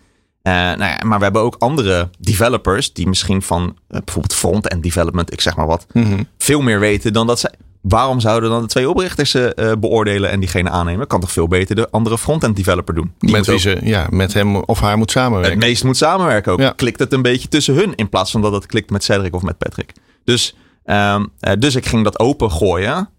[0.48, 4.84] Uh, nou ja, maar we hebben ook andere developers die misschien van uh, bijvoorbeeld front-end
[4.84, 6.28] development, ik zeg maar wat, Mm -hmm.
[6.38, 7.52] veel meer weten dan dat zij.
[7.82, 11.08] Waarom zouden dan de twee oprichters uh, beoordelen en diegene aannemen?
[11.08, 13.14] Kan toch veel beter de andere front-end developer doen?
[13.20, 15.60] Die met wie ze ja, met hem of haar moet samenwerken.
[15.60, 16.60] Het meest moet samenwerken ook.
[16.60, 16.74] Ja.
[16.76, 19.42] Klikt het een beetje tussen hun in plaats van dat het klikt met Cedric of
[19.42, 19.92] met Patrick.
[20.24, 23.10] Dus, um, dus ik ging dat open gooien.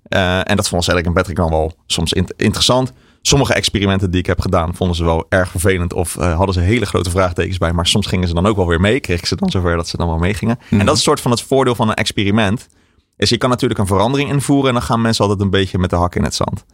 [0.42, 2.92] en dat vond Cedric en Patrick dan wel soms in interessant.
[3.22, 6.60] Sommige experimenten die ik heb gedaan vonden ze wel erg vervelend of uh, hadden ze
[6.60, 7.72] hele grote vraagtekens bij.
[7.72, 9.00] Maar soms gingen ze dan ook wel weer mee.
[9.00, 10.56] Kreeg ik ze dan zover dat ze dan wel meegingen.
[10.58, 10.80] Mm -hmm.
[10.80, 12.66] En dat is een soort van het voordeel van een experiment.
[13.16, 15.90] Is je kan natuurlijk een verandering invoeren en dan gaan mensen altijd een beetje met
[15.90, 16.64] de hak in het zand.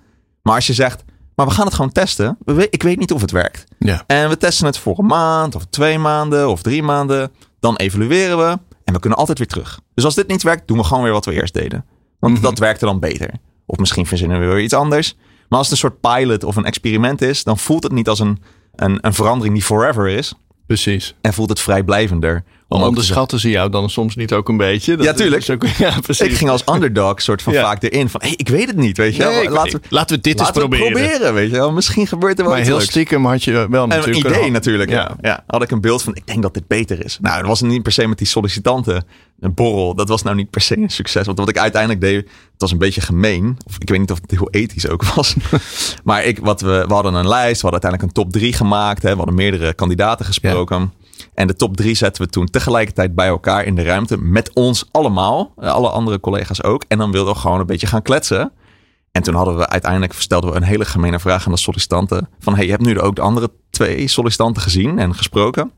[0.42, 1.04] Maar als je zegt,
[1.34, 2.38] maar we gaan het gewoon testen.
[2.70, 3.64] Ik weet niet of het werkt.
[3.78, 4.04] Ja.
[4.06, 7.32] En we testen het voor een maand of twee maanden of drie maanden.
[7.60, 9.80] Dan evalueren we en we kunnen altijd weer terug.
[9.94, 11.84] Dus als dit niet werkt, doen we gewoon weer wat we eerst deden.
[12.18, 12.50] Want mm -hmm.
[12.50, 13.30] dat werkte dan beter.
[13.66, 15.16] Of misschien verzinnen we weer iets anders.
[15.48, 18.18] Maar als het een soort pilot of een experiment is, dan voelt het niet als
[18.18, 18.42] een,
[18.74, 20.34] een, een verandering die forever is.
[20.66, 21.14] Precies.
[21.20, 22.44] En voelt het vrijblijvender.
[22.68, 24.96] Om onderschatten ze jou dan soms niet ook een beetje?
[24.96, 25.50] Dat ja, tuurlijk.
[25.50, 26.26] Ook, ja, precies.
[26.26, 27.62] Ik ging als underdog soort van ja.
[27.62, 30.22] vaak erin van, hey, ik weet het niet, weet je nee, laten, we, laten we
[30.22, 30.92] dit laten eens proberen.
[30.92, 31.72] We proberen, weet je wel.
[31.72, 32.90] Misschien gebeurt er wel maar iets heel leuks.
[32.90, 34.24] stiekem had je wel en natuurlijk...
[34.24, 35.16] Een idee natuurlijk, ja.
[35.20, 35.44] ja.
[35.46, 37.18] Had ik een beeld van, ik denk dat dit beter is.
[37.20, 39.04] Nou, dat was niet per se met die sollicitanten.
[39.40, 41.26] Een borrel, dat was nou niet per se een succes.
[41.26, 43.58] Want wat ik uiteindelijk deed, het was een beetje gemeen.
[43.66, 45.34] Of ik weet niet of het heel ethisch ook was.
[46.04, 49.02] maar ik, wat we, we hadden een lijst, we hadden uiteindelijk een top 3 gemaakt.
[49.02, 49.10] Hè.
[49.10, 50.92] We hadden meerdere kandidaten gesproken.
[51.34, 54.18] En de top drie zetten we toen tegelijkertijd bij elkaar in de ruimte.
[54.18, 55.52] Met ons allemaal.
[55.56, 56.84] Alle andere collega's ook.
[56.88, 58.52] En dan wilden we gewoon een beetje gaan kletsen.
[59.12, 62.28] En toen hadden we uiteindelijk stelden we een hele gemene vraag aan de sollicitanten.
[62.38, 65.72] Van hey, je hebt nu ook de andere twee sollicitanten gezien en gesproken.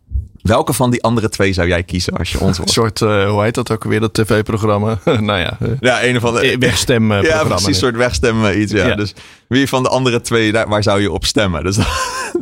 [0.47, 2.59] Welke van die andere twee zou jij kiezen als je ons?
[2.59, 4.99] Een soort, uh, hoe heet dat ook weer, dat tv-programma?
[5.05, 5.57] nou ja.
[5.63, 6.59] Uh, ja, een of andere...
[6.59, 7.39] Wegstemprogramma.
[7.39, 8.73] Ja, precies, een soort wegstemmen iets.
[8.73, 8.87] Ja.
[8.87, 8.95] ja.
[8.95, 9.15] Dus
[9.49, 11.65] wie van de andere twee, daar, waar zou je op stemmen?
[11.65, 11.87] Dus dat,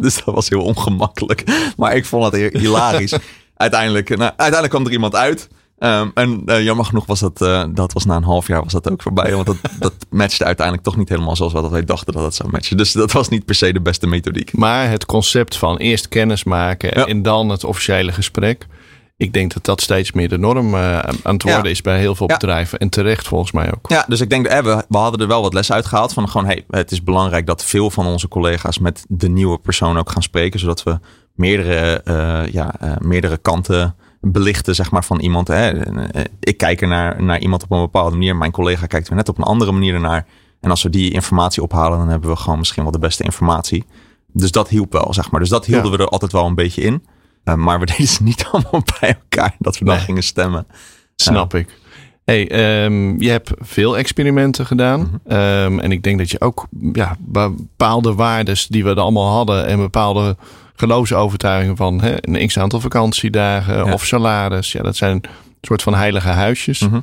[0.01, 1.45] dus dat was heel ongemakkelijk.
[1.77, 3.15] Maar ik vond het hilarisch.
[3.57, 5.49] uiteindelijk, nou, uiteindelijk kwam er iemand uit.
[5.79, 8.73] Um, en uh, jammer genoeg was dat, uh, dat was na een half jaar was
[8.73, 9.35] dat ook voorbij.
[9.35, 12.51] Want dat, dat matchte uiteindelijk toch niet helemaal zoals wat wij dachten dat het zou
[12.51, 12.77] matchen.
[12.77, 14.53] Dus dat was niet per se de beste methodiek.
[14.53, 17.07] Maar het concept van eerst kennis maken ja.
[17.07, 18.67] en dan het officiële gesprek.
[19.17, 21.71] Ik denk dat dat steeds meer de norm uh, aan het worden ja.
[21.71, 22.37] is bij heel veel ja.
[22.37, 22.79] bedrijven.
[22.79, 23.89] En terecht volgens mij ook.
[23.89, 26.13] Ja, dus ik denk, eh, we, we hadden er wel wat les uitgehaald.
[26.13, 29.99] Van gewoon, hey, het is belangrijk dat veel van onze collega's met de nieuwe persoon
[29.99, 30.61] ook gaan spreken.
[30.61, 30.99] Zodat we
[31.35, 32.03] meerdere,
[32.53, 35.49] ja, meerdere kanten belichten zeg maar, van iemand.
[35.49, 35.73] Hè.
[36.41, 38.37] Ik kijk er naar, naar iemand op een bepaalde manier.
[38.37, 40.27] Mijn collega kijkt er net op een andere manier naar.
[40.61, 43.85] En als we die informatie ophalen, dan hebben we gewoon misschien wel de beste informatie.
[44.33, 45.41] Dus dat hielp wel, zeg maar.
[45.41, 45.97] Dus dat hielden ja.
[45.97, 47.05] we er altijd wel een beetje in.
[47.45, 49.57] Uh, maar we deden ze niet allemaal bij elkaar.
[49.59, 50.05] Dat we dan nee.
[50.05, 50.67] gingen stemmen.
[51.17, 51.83] Snap uh, ik.
[52.25, 55.01] Hey, um, je hebt veel experimenten gedaan.
[55.01, 55.37] Mm -hmm.
[55.37, 59.67] um, en ik denk dat je ook ja, bepaalde waardes die we er allemaal hadden.
[59.67, 60.37] En bepaalde
[60.75, 63.93] geloofsovertuigingen van hè, een x aantal vakantiedagen ja.
[63.93, 64.73] of salaris.
[64.73, 65.25] Ja, dat zijn een
[65.61, 66.81] soort van heilige huisjes.
[66.81, 67.03] Mm -hmm.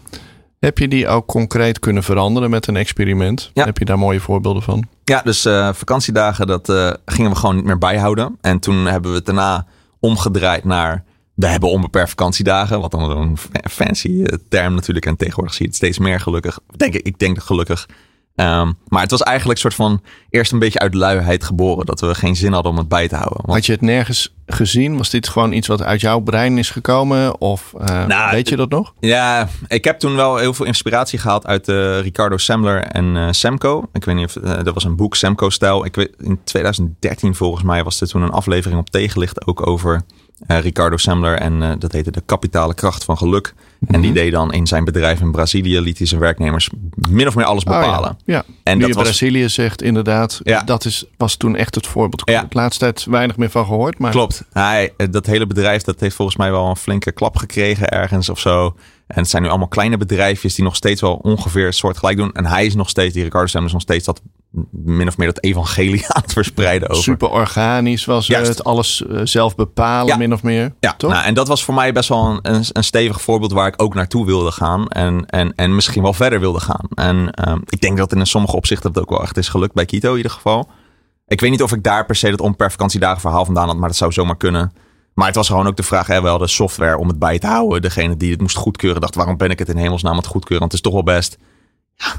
[0.59, 3.51] Heb je die ook concreet kunnen veranderen met een experiment?
[3.53, 3.65] Ja.
[3.65, 4.87] Heb je daar mooie voorbeelden van?
[5.03, 8.37] Ja, dus uh, vakantiedagen, dat uh, gingen we gewoon niet meer bijhouden.
[8.41, 9.65] En toen hebben we het daarna
[9.99, 11.03] omgedraaid naar...
[11.33, 12.81] We hebben onbeperkt vakantiedagen.
[12.81, 13.37] Wat dan een
[13.69, 15.05] fancy term natuurlijk.
[15.05, 16.59] En tegenwoordig zie je het steeds meer gelukkig.
[16.75, 17.87] Denk ik, ik denk gelukkig.
[18.35, 21.85] Um, maar het was eigenlijk een soort van eerst een beetje uit luiheid geboren.
[21.85, 23.37] Dat we geen zin hadden om het bij te houden.
[23.37, 23.53] Want...
[23.53, 24.97] Had je het nergens gezien?
[24.97, 27.41] Was dit gewoon iets wat uit jouw brein is gekomen?
[27.41, 28.93] Of uh, nou, weet je dat nog?
[28.99, 33.27] Ja, ik heb toen wel heel veel inspiratie gehaald uit uh, Ricardo Semler en uh,
[33.31, 33.89] Semco.
[33.93, 35.85] Ik weet niet of dat was een boek, Semco-stijl.
[35.85, 40.01] Ik weet, in 2013 volgens mij was er toen een aflevering op tegenlicht ook over
[40.47, 41.37] Ricardo Semler.
[41.37, 43.53] En uh, dat heette de kapitale kracht van geluk.
[43.87, 44.19] En die mhm.
[44.19, 46.69] deed dan in zijn bedrijf in Brazilië, liet hij zijn werknemers
[47.09, 48.17] min of meer alles oh bepalen.
[48.25, 48.33] ja.
[48.35, 48.43] ja.
[48.63, 49.03] En dat was...
[49.03, 50.61] Brazilië zegt inderdaad, ja.
[50.61, 52.29] dat is, was toen echt het voorbeeld.
[52.29, 53.99] Ik heb de laatste tijd weinig meer van gehoord.
[53.99, 54.11] Maar...
[54.11, 54.43] Klopt.
[54.51, 58.39] Hij, dat hele bedrijf dat heeft volgens mij wel een flinke klap gekregen ergens of
[58.39, 58.75] zo.
[59.07, 62.31] En het zijn nu allemaal kleine bedrijfjes die nog steeds wel ongeveer soortgelijk doen.
[62.31, 64.21] En hij is nog steeds, die Ricardo Semler is nog steeds dat
[64.71, 67.03] min of meer dat evangelie aan het verspreiden over.
[67.03, 70.73] Super organisch was het, alles eh, zelf bepalen min of meer.
[70.79, 71.11] Ja, toch?
[71.11, 73.93] Nou, en dat was voor mij best wel een, een, stevig voorbeeld waar ik ook
[73.93, 76.87] naartoe wilde gaan en, en, en misschien wel verder wilde gaan.
[76.93, 79.85] En ehm, ik denk dat in sommige opzichten dat ook wel echt is gelukt bij
[79.85, 80.69] Kito in ieder geval.
[81.27, 83.87] Ik weet niet of ik daar per se dat per vakantiedagen verhaal vandaan had, maar
[83.87, 84.73] dat zou zomaar kunnen.
[85.13, 87.47] Maar het was gewoon ook de vraag, hè, wel de software om het bij te
[87.47, 87.81] houden.
[87.81, 90.59] Degene die het moest goedkeuren dacht, waarom ben ik het in hemelsnaam het goedkeuren?
[90.59, 91.37] Want het is toch wel best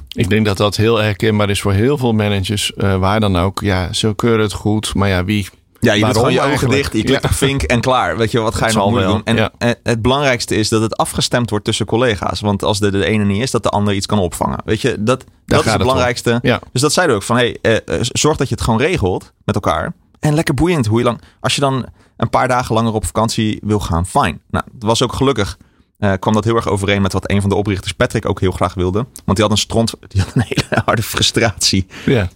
[0.09, 2.73] ik denk dat dat heel herkenbaar is voor heel veel managers.
[2.77, 3.61] Uh, waar dan ook.
[3.61, 4.95] Ja, ze keuren het goed.
[4.95, 5.49] Maar ja, wie...
[5.81, 6.93] Ja, je doet gewoon je ogen dicht.
[6.93, 7.33] Je klikt ja.
[7.33, 8.17] vink en klaar.
[8.17, 9.25] Weet je, wat ga je nog doen?
[9.25, 9.51] En ja.
[9.83, 12.41] het belangrijkste is dat het afgestemd wordt tussen collega's.
[12.41, 14.59] Want als de, de ene niet is, dat de ander iets kan opvangen.
[14.65, 16.39] Weet je, dat, dat is het belangrijkste.
[16.43, 16.61] Ja.
[16.73, 19.55] Dus dat zeiden we ook van, hey, uh, zorg dat je het gewoon regelt met
[19.55, 19.93] elkaar.
[20.21, 21.21] En lekker boeiend hoe je lang...
[21.41, 24.41] Als je dan een paar dagen langer op vakantie wil gaan, fijn.
[24.51, 25.59] Nou, het was ook gelukkig
[26.03, 28.51] uh, kwam dat heel erg overeen met wat een van de oprichters, Patrick, ook heel
[28.51, 29.07] graag wilde.
[29.25, 31.87] Want die had een stront, die had een hele harde frustratie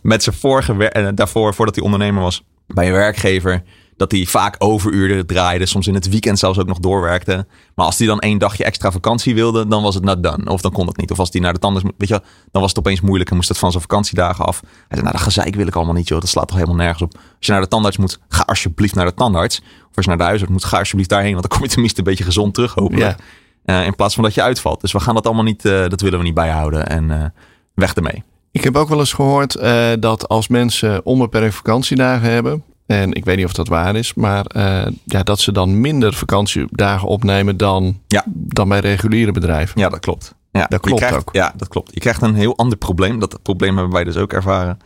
[0.02, 3.62] met zijn vorige en daarvoor, voordat hij ondernemer was, bij een werkgever.
[3.96, 7.46] Dat hij vaak overuren draaide, soms in het weekend zelfs ook nog doorwerkte.
[7.74, 10.50] Maar als hij dan één dagje extra vakantie wilde, dan was het not done.
[10.50, 11.10] Of dan kon het niet.
[11.10, 13.48] Of als hij naar de tandarts, weet je, dan was het opeens moeilijk en moest
[13.48, 14.60] het van zijn vakantiedagen af.
[14.60, 17.02] Hij zei, nou dat gezeik wil ik allemaal niet joh, dat slaat toch helemaal nergens
[17.02, 17.14] op.
[17.14, 19.58] Als je naar de tandarts moet, ga alsjeblieft naar de tandarts.
[19.60, 21.98] Of als je naar de huisarts moet, ga alsjeblieft daarheen, want dan kom je tenminste
[21.98, 23.18] een beetje gezond terug hopelijk.
[23.18, 23.24] Ja.
[23.66, 24.80] Uh, in plaats van dat je uitvalt.
[24.80, 26.86] Dus we gaan dat allemaal niet, uh, dat willen we niet bijhouden.
[26.86, 27.24] En uh,
[27.74, 28.22] weg ermee.
[28.50, 29.58] Ik heb ook wel eens gehoord
[30.00, 32.62] dat als mensen onbeperkt vakantiedagen hebben.
[32.86, 34.44] En ik weet niet of dat waar is, maar
[35.04, 38.24] ja, dat ze dan minder vakantiedagen opnemen dan, ja.
[38.26, 39.80] dan bij reguliere bedrijven.
[39.80, 40.34] Ja, dat klopt.
[40.50, 41.28] Ja, dat klopt ook.
[41.32, 41.94] Ja, dat klopt.
[41.94, 43.18] Je krijgt een heel ander probleem.
[43.18, 44.78] Dat probleem hebben wij dus ook ervaren.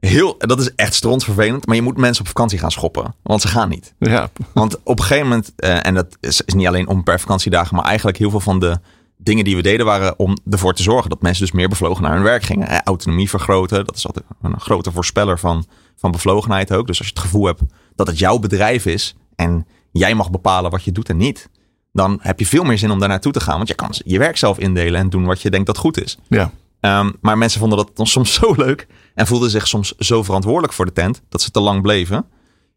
[0.00, 1.66] Heel, dat is echt strontvervelend.
[1.66, 3.14] Maar je moet mensen op vakantie gaan schoppen.
[3.22, 3.94] Want ze gaan niet.
[3.98, 4.30] Ja.
[4.52, 7.76] Want op een gegeven moment, uh, en dat is, is, niet alleen om per vakantiedagen,
[7.76, 8.78] maar eigenlijk heel veel van de
[9.16, 12.14] dingen die we deden waren om ervoor te zorgen dat mensen dus meer bevlogen naar
[12.14, 12.68] hun werk gingen.
[12.68, 15.64] Eh, autonomie vergroten, dat is altijd een grote voorspeller van,
[15.96, 16.86] van bevlogenheid ook.
[16.86, 17.62] Dus als je het gevoel hebt
[17.94, 21.48] dat het jouw bedrijf is en jij mag bepalen wat je doet en niet,
[21.92, 23.56] dan heb je veel meer zin om daar naartoe te gaan.
[23.56, 26.18] Want je kan je werk zelf indelen en doen wat je denkt dat goed is.
[26.28, 26.50] Ja.
[26.80, 30.72] Um, maar mensen vonden dat dan soms zo leuk en voelden zich soms zo verantwoordelijk
[30.72, 32.26] voor de tent dat ze te lang bleven.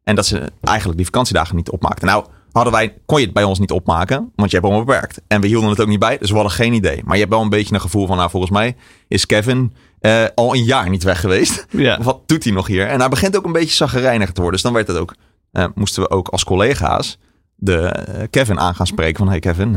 [0.04, 2.08] En dat ze eigenlijk die vakantiedagen niet opmaakten.
[2.08, 5.22] Nou, hadden wij, kon je het bij ons niet opmaken, want je hebt allemaal beperkt.
[5.28, 7.02] En we hielden het ook niet bij, dus we hadden geen idee.
[7.04, 8.76] Maar je hebt wel een beetje een gevoel van, nou volgens mij
[9.08, 11.66] is Kevin uh, al een jaar niet weg geweest.
[11.70, 12.02] Ja.
[12.02, 12.88] Wat doet hij nog hier?
[12.88, 14.52] En hij begint ook een beetje zaggerijnig te worden.
[14.52, 15.16] Dus dan werd het ook,
[15.52, 17.18] uh, moesten we ook als collega's
[17.56, 19.76] de uh, Kevin aan gaan spreken van, hey Kevin,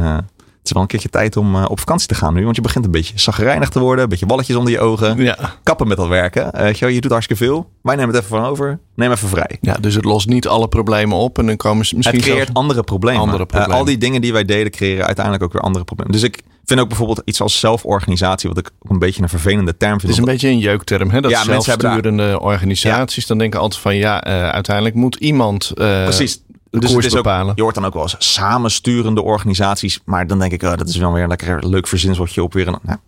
[0.67, 2.45] is wel een keertje tijd om uh, op vakantie te gaan nu.
[2.45, 4.05] Want je begint een beetje zagrijnig te worden.
[4.05, 5.23] Een beetje walletjes onder je ogen.
[5.23, 5.39] Ja.
[5.63, 6.51] Kappen met dat werken.
[6.55, 7.71] Uh, je, je doet hartstikke veel.
[7.83, 8.79] Wij nemen het even van over.
[8.95, 9.59] Neem even vrij.
[9.61, 11.39] Ja, dus het lost niet alle problemen op.
[11.39, 13.21] En dan komen ze misschien Het creëert andere problemen.
[13.21, 13.75] Andere eh, problemen.
[13.75, 16.13] Uh, al die dingen die wij deden creëren uiteindelijk ook weer andere problemen.
[16.13, 18.49] Dus ik vind ook bijvoorbeeld iets als zelforganisatie.
[18.49, 20.03] Wat ik ook een beetje een vervelende term vind.
[20.03, 21.11] Het is een beetje een jeukterm.
[21.11, 21.21] Hè?
[21.21, 22.39] Dat ja, zelfsturende daar...
[22.39, 23.23] organisaties.
[23.23, 23.29] Ja.
[23.29, 25.71] Dan denken altijd van ja, uiteindelijk moet iemand...
[25.75, 26.41] Precies
[26.81, 30.01] dus het is ook, je hoort dan ook wel eens samensturende organisaties.
[30.05, 32.69] Maar dan denk ik, oh, dat is wel weer een lekker leuk verzinswoordje op weer.
[32.69, 32.99] Een, nou,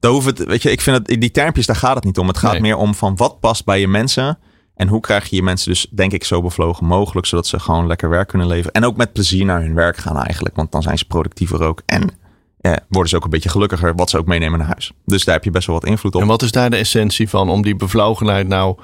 [0.00, 2.28] daar hoeft het, weet je, ik vind het, die termpjes, daar gaat het niet om.
[2.28, 4.38] Het gaat meer om van wat past bij je mensen.
[4.74, 7.26] En hoe krijg je je mensen dus, denk ik, zo bevlogen mogelijk.
[7.26, 8.72] Zodat ze gewoon lekker werk kunnen leveren.
[8.72, 10.56] En ook met plezier naar hun werk gaan eigenlijk.
[10.56, 11.82] Want dan zijn ze productiever ook.
[11.86, 12.10] En
[12.60, 14.92] eh, worden ze ook een beetje gelukkiger wat ze ook meenemen naar huis.
[15.04, 16.20] Dus daar heb je best wel wat invloed op.
[16.20, 18.76] En wat is daar de essentie van om die bevlogenheid nou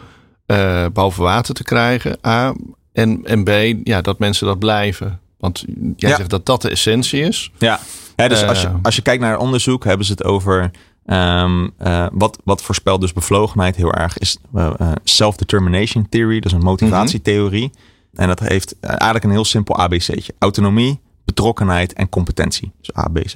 [0.47, 2.19] uh, boven water te krijgen?
[2.27, 2.55] A,
[3.01, 5.21] en, en B, ja, dat mensen dat blijven.
[5.39, 5.65] Want
[5.97, 7.51] jij zegt dat dat de essentie is.
[7.59, 7.81] Ja,
[8.17, 8.75] dus als, je, eh.
[8.83, 10.71] als je kijkt naar onderzoek, hebben ze het over.
[11.07, 16.41] Um, uh, wat, wat voorspelt dus bevlogenheid heel erg is uh, self-determination theory.
[16.41, 17.71] Dat is een motivatietheorie.
[18.15, 20.35] En dat heeft eigenlijk een heel simpel ABC'tje.
[20.39, 22.73] Autonomie, betrokkenheid en competentie.
[22.81, 23.33] Dus ABC.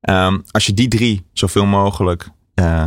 [0.00, 2.30] Um, als je die drie zoveel mogelijk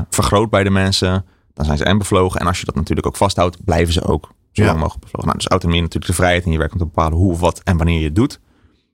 [0.09, 2.39] vergroot bij de mensen dan zijn ze en bevlogen.
[2.39, 4.73] En als je dat natuurlijk ook vasthoudt, blijven ze ook zo Ja.
[4.73, 5.25] mogelijk bevlogen.
[5.27, 7.77] Nou, dus autonomie natuurlijk de vrijheid in je werk om te bepalen hoe, wat en
[7.77, 8.39] wanneer je het doet.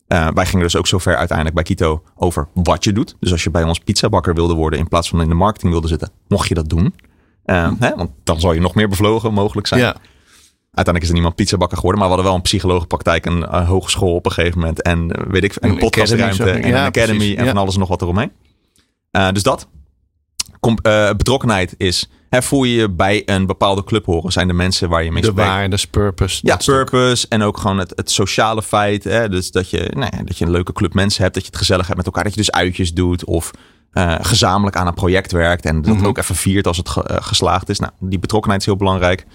[0.08, 3.16] Eh, wij gingen dus ook zover uiteindelijk bij Kito over wat je doet.
[3.20, 5.88] Dus als je bij ons pizzabakker wilde worden in plaats van in de marketing wilde
[5.88, 6.96] zitten, mocht je dat doen.
[7.46, 9.82] Eh, hè, want dan zal je nog meer bevlogen mogelijk zijn.
[9.82, 9.96] Ja,
[10.74, 14.16] Uiteindelijk is er niemand pizzabakker geworden, maar we hadden wel een psychologenpraktijk, een eh, hogeschool
[14.16, 17.36] op een gegeven moment en weet ik, een, Een podcastruimte en Ja, een academy precies,
[17.36, 17.50] en ja.
[17.52, 18.32] van alles en nog wat eromheen.
[19.32, 19.68] Dus dat.
[20.76, 24.90] Eh, betrokkenheid is, hè, voel je je bij een bepaalde club horen, zijn de mensen
[24.90, 25.50] waar je mee de spreekt.
[25.50, 26.40] waardes, purpose.
[26.42, 26.76] Ja, stuk.
[26.76, 29.04] purpose en ook gewoon het, het sociale feit.
[29.04, 29.30] Hè?
[29.30, 31.60] Dus dat je, nou ja, dat je een leuke club mensen hebt, dat je het
[31.60, 33.52] gezellig hebt met elkaar, dat je dus uitjes doet of
[33.92, 36.06] eh, gezamenlijk aan een project werkt en dat Mhm.
[36.06, 37.80] ook even viert als het ge- eh, geslaagd is.
[37.80, 39.26] Nou, die betrokkenheid is heel belangrijk.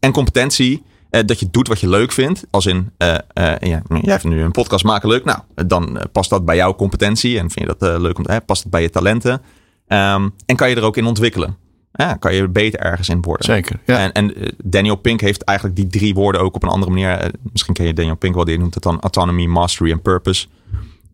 [0.00, 2.44] En competentie, dat je doet wat je leuk vindt.
[2.50, 3.14] Als in, eh,
[3.60, 5.24] ja, jij nu een podcast maken leuk.
[5.24, 8.62] Nou, dan past dat bij jouw competentie en vind je dat leuk om te past
[8.62, 9.42] het bij je talenten.
[9.90, 11.56] Ehm, en kan je er ook in ontwikkelen.
[11.92, 13.44] Ja, kan je beter ergens in worden.
[13.44, 13.80] Zeker.
[13.86, 13.98] Ja.
[13.98, 17.10] En, en eh, Daniel Pink heeft eigenlijk die drie woorden ook op een andere manier.
[17.10, 20.46] eh, misschien ken je Daniel Pink wel, die noemt het dan autonomy, mastery en purpose.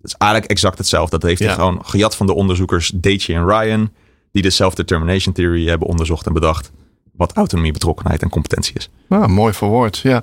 [0.03, 1.19] Dat is eigenlijk exact hetzelfde.
[1.19, 3.91] Dat heeft hij gewoon gejat van de onderzoekers Deci en Ryan,
[4.33, 6.73] die de self-determination theory hebben onderzocht en bedacht
[7.13, 8.91] wat autonomie, betrokkenheid en competentie is.
[9.09, 10.23] Ah, mooi verwoord, ja.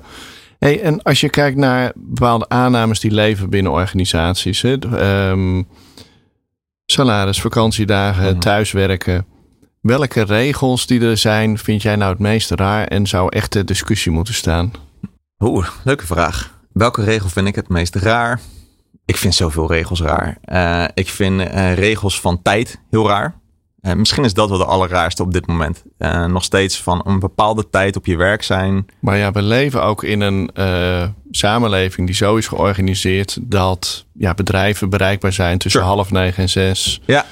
[0.58, 5.62] Hey, en als je kijkt naar bepaalde aannames die leven binnen organisaties, hè, ehm,
[6.94, 8.38] salaris, vakantiedagen, Mhm.
[8.38, 9.26] thuiswerken.
[9.80, 13.66] Welke regels die er zijn, vind jij nou het meest raar en zou echt ter
[13.66, 14.72] discussie moeten staan?
[15.38, 16.52] Oeh, leuke vraag.
[16.72, 18.40] Welke regel vind ik het meest raar?
[19.04, 20.38] Ik vind zoveel regels raar.
[20.44, 23.34] Eh, ik vind eh, regels van tijd heel raar.
[23.84, 25.82] Eh, misschien is dat wel de allerraarste op dit moment.
[25.98, 28.86] Eh, nog steeds van een bepaalde tijd op je werk zijn.
[29.00, 34.34] Maar ja, we leven ook in een eh, samenleving die zo is georganiseerd dat ja,
[34.34, 35.94] bedrijven bereikbaar zijn tussen Sure.
[35.94, 37.00] half negen en zes.
[37.04, 37.24] Ja,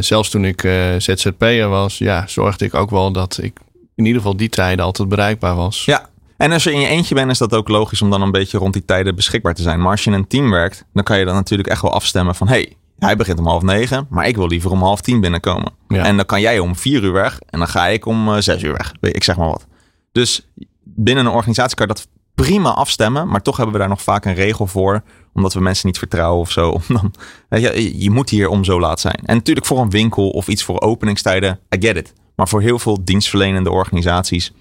[0.00, 0.60] zelfs toen ik
[0.98, 3.58] ZZP'er was, ja, zorgde ik ook wel dat ik
[3.94, 5.84] in ieder geval die tijden altijd bereikbaar was.
[5.84, 8.30] Ja, en als je in je eentje bent, is dat ook logisch om dan een
[8.30, 9.80] beetje rond die tijden beschikbaar te zijn.
[9.80, 12.34] Maar als je in een team werkt, dan kan je dan natuurlijk echt wel afstemmen
[12.34, 12.48] van...
[12.48, 15.72] hey, hij begint om half negen, maar ik wil liever om half tien binnenkomen.
[15.88, 16.04] Ja.
[16.04, 18.62] En dan kan jij om vier uur weg en dan ga ik om eh, zes
[18.62, 18.92] uur weg.
[19.00, 19.66] Ik zeg maar wat.
[20.12, 20.46] Dus
[20.84, 24.24] binnen een organisatie kan je dat prima afstemmen, maar toch hebben we daar nog vaak
[24.24, 26.80] een regel voor, omdat we mensen niet vertrouwen of zo.
[26.88, 27.12] Dan,
[27.48, 29.20] weet je, je moet hier om zo laat zijn.
[29.24, 32.12] En natuurlijk voor een winkel of iets voor openingstijden, I get it.
[32.36, 34.52] Maar voor heel veel dienstverlenende organisaties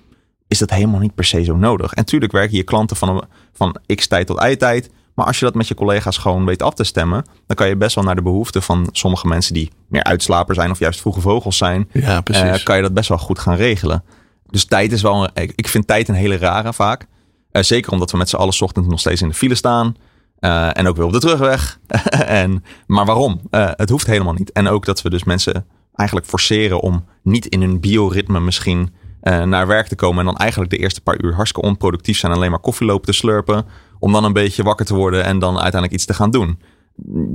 [0.47, 1.89] is dat helemaal niet per se zo nodig.
[1.91, 3.23] En natuurlijk werken je klanten van, een-
[3.53, 4.89] van x tijd tot y tijd.
[5.19, 7.75] Maar als je dat met je collega's gewoon weet af te stemmen, dan kan je
[7.75, 11.21] best wel naar de behoeften van sommige mensen die meer uitslaper zijn of juist vroege
[11.21, 12.43] vogels zijn, Ja, precies.
[12.59, 14.03] eh, kan je dat best wel goed gaan regelen.
[14.45, 17.05] Dus tijd is wel, een, ik- vind tijd een hele rare vaak.
[17.51, 19.95] Eh, zeker omdat we met z'n allen 's ochtends nog steeds in de file staan.
[20.39, 21.79] Eh, en ook weer op de terugweg.
[22.41, 23.41] en, maar waarom?
[23.51, 24.51] Het hoeft helemaal niet.
[24.51, 29.67] En ook dat we dus mensen eigenlijk forceren om niet in hun bioritme misschien naar
[29.67, 30.19] werk te komen.
[30.19, 32.31] En dan eigenlijk de eerste paar uur hartstikke onproductief zijn.
[32.31, 33.65] Alleen maar koffie lopen te slurpen.
[33.99, 36.59] Om dan een beetje wakker te worden en dan uiteindelijk iets te gaan doen.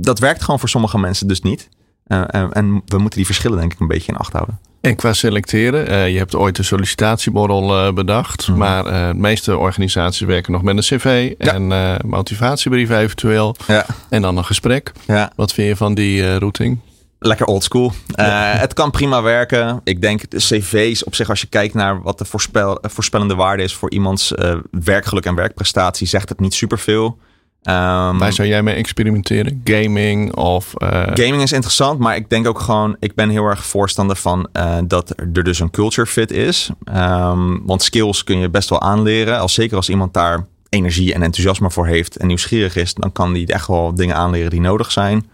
[0.01, 1.69] Dat werkt gewoon voor sommige mensen dus niet.
[2.07, 4.59] Eh, en, en we moeten die verschillen denk ik een beetje in acht houden.
[4.81, 8.47] En qua selecteren, eh, je hebt ooit de sollicitatieborrel eh, bedacht.
[8.47, 8.57] Mhm.
[8.57, 11.53] Maar eh, de meeste organisaties werken nog met een cv Ja.
[11.53, 13.55] en eh, motivatiebrief eventueel.
[13.67, 13.85] Ja.
[14.09, 14.91] En dan een gesprek.
[15.07, 15.31] ja.
[15.35, 16.79] Wat vind je van die eh, routing?
[17.19, 17.91] Lekker old school.
[18.15, 19.81] Eh, het kan prima werken.
[19.83, 23.35] Ik denk de cv's op zich, als je kijkt naar wat de voorspel, eh, voorspellende
[23.35, 27.17] waarde is voor iemands eh, werkgeluk en werkprestatie, zegt het niet superveel.
[27.61, 29.61] Ehm, Waar zou jij mee experimenteren?
[29.63, 30.73] Gaming of...
[31.13, 34.49] Gaming is interessant, maar ik denk ook gewoon, ik ben heel erg voorstander van
[34.87, 36.69] dat er dus een culture fit is.
[36.83, 39.39] Ehm, want skills kun je best wel aanleren.
[39.39, 43.33] Als, zeker als iemand daar energie en enthousiasme voor heeft en nieuwsgierig is, dan kan
[43.33, 45.29] die echt wel dingen aanleren die nodig zijn.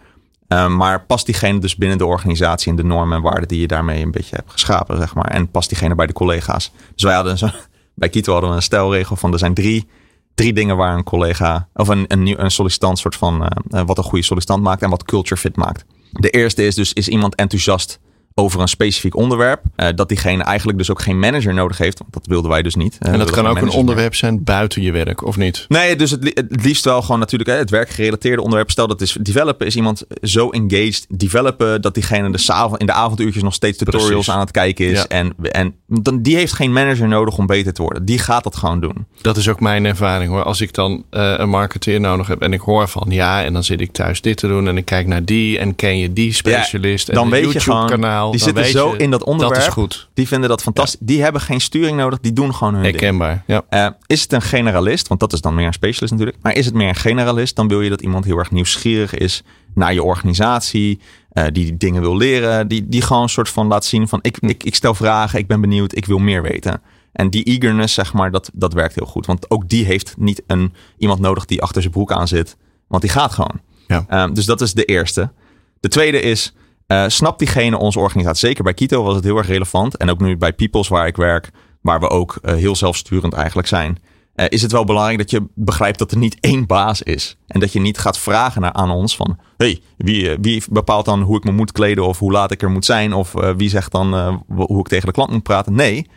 [0.52, 3.68] Ehm, maar past diegene dus binnen de organisatie en de normen en waarden die je
[3.68, 5.26] daarmee een beetje hebt geschapen, zeg maar.
[5.26, 6.72] En past diegene bij de collega's.
[6.94, 7.50] Dus wij hadden zo,
[7.96, 9.88] bij Kito hadden we een stelregel van er zijn drie,
[10.36, 13.98] drie dingen waar een collega of een, een, een sollicitant soort van eh, eh, wat
[13.98, 15.86] een goede sollicitant maakt en wat culture fit maakt.
[16.12, 18.00] De eerste is dus, is iemand enthousiast
[18.36, 19.62] over een specifiek onderwerp.
[19.76, 22.00] Eh, dat diegene eigenlijk dus ook geen manager nodig heeft.
[22.00, 22.98] Want dat wilden wij dus niet.
[23.00, 25.66] Eh, en dat kan ook een onderwerp zijn buiten je werk, of niet?
[25.68, 28.72] Nee, dus het, li- het liefst wel gewoon natuurlijk hè, het werkgerelateerde onderwerp.
[28.72, 29.66] Stel dat is developen.
[29.68, 34.10] Is iemand zo engaged developen dat diegene de avond, in de avonduurtjes nog steeds tutorials
[34.12, 34.30] Precies.
[34.30, 34.98] aan het kijken is.
[34.98, 35.08] Ja.
[35.08, 38.06] En, en dan, die heeft geen manager nodig om beter te worden.
[38.06, 39.06] Die gaat dat gewoon doen.
[39.22, 40.44] Dat is ook mijn ervaring hoor.
[40.44, 43.64] Als ik dan eh, een marketeer nodig heb en ik hoor van ja, en dan
[43.64, 46.34] zit ik thuis dit te doen en ik kijk naar die en ken je die
[46.34, 48.20] specialist dan en weet een je gewoon- YouTube-kanaal.
[48.30, 48.32] Verhaal.
[48.32, 49.60] Die dan zitten zo in dat onderwerp.
[49.60, 50.10] Dat is goed.
[50.14, 51.00] Die vinden dat fantastisch.
[51.02, 52.20] Die hebben geen sturing nodig.
[52.20, 53.00] Die doen gewoon hun ding.
[53.00, 53.44] Herkenbaar.
[53.48, 53.64] Ja.
[53.70, 55.08] Eh, is het een generalist?
[55.08, 56.38] Want dat is dan meer een specialist natuurlijk.
[56.44, 57.56] Maar is het meer een generalist?
[57.56, 61.00] Dan wil je dat iemand heel erg nieuwsgierig is naar je organisatie.
[61.32, 62.68] eh, die dingen wil leren.
[62.68, 65.40] Die, die gewoon een soort van laat zien van ik, ik, ik stel vragen.
[65.40, 65.96] Ik ben benieuwd.
[65.96, 66.82] Ik wil meer weten.
[67.12, 69.26] En die eagerness, zeg maar, dat, dat werkt heel goed.
[69.26, 72.58] Want ook die heeft niet een, iemand nodig die achter zijn broek aan zit.
[72.88, 73.60] Want die gaat gewoon.
[73.88, 74.06] Ja.
[74.08, 75.32] Ehm, dus dat is de eerste.
[75.80, 76.54] De tweede is,
[76.92, 78.48] eh snapt diegene onze organisatie?
[78.48, 79.98] Zeker bij Kito was het heel erg relevant.
[79.98, 81.50] En ook nu bij Peoples waar ik werk,
[81.82, 83.98] waar we ook eh, heel zelfsturend eigenlijk zijn.
[84.36, 87.38] eh, is het wel belangrijk dat je begrijpt dat er niet één baas is.
[87.48, 89.40] En dat je niet gaat vragen naar, aan ons van...
[89.58, 92.72] hey, wie, wie bepaalt dan hoe ik me moet kleden of hoe laat ik er
[92.72, 93.14] moet zijn?
[93.14, 95.74] Of wie zegt dan hoe ik tegen de klant moet praten?
[95.74, 96.10] Nee,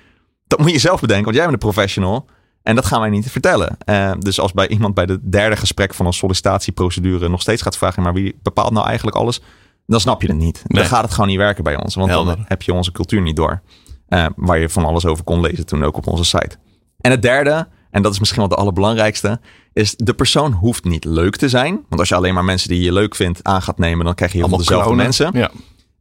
[0.46, 2.26] dat moet je zelf bedenken, want jij bent de professional.
[2.62, 3.76] En dat gaan wij niet vertellen.
[4.18, 8.02] Dus als bij iemand bij het derde gesprek van een sollicitatieprocedure nog steeds gaat vragen,
[8.02, 9.40] maar wie bepaalt nou eigenlijk alles?
[9.86, 10.62] Dan snap je het niet.
[10.66, 10.80] Nee.
[10.82, 11.94] Dan gaat het gewoon niet werken bij ons.
[11.94, 12.36] Want Helder.
[12.36, 13.62] dan heb je onze cultuur niet door.
[14.08, 16.56] Eh, waar je van alles over kon lezen toen ook op onze site.
[17.00, 19.40] En het derde, en dat is misschien wel de allerbelangrijkste,
[19.72, 21.72] is de persoon hoeft niet leuk te zijn.
[21.88, 24.32] Want als je alleen maar mensen die je leuk vindt aan gaat nemen, dan krijg
[24.32, 25.04] je heel veel dezelfde klonen.
[25.04, 25.30] mensen.
[25.32, 25.50] Ja.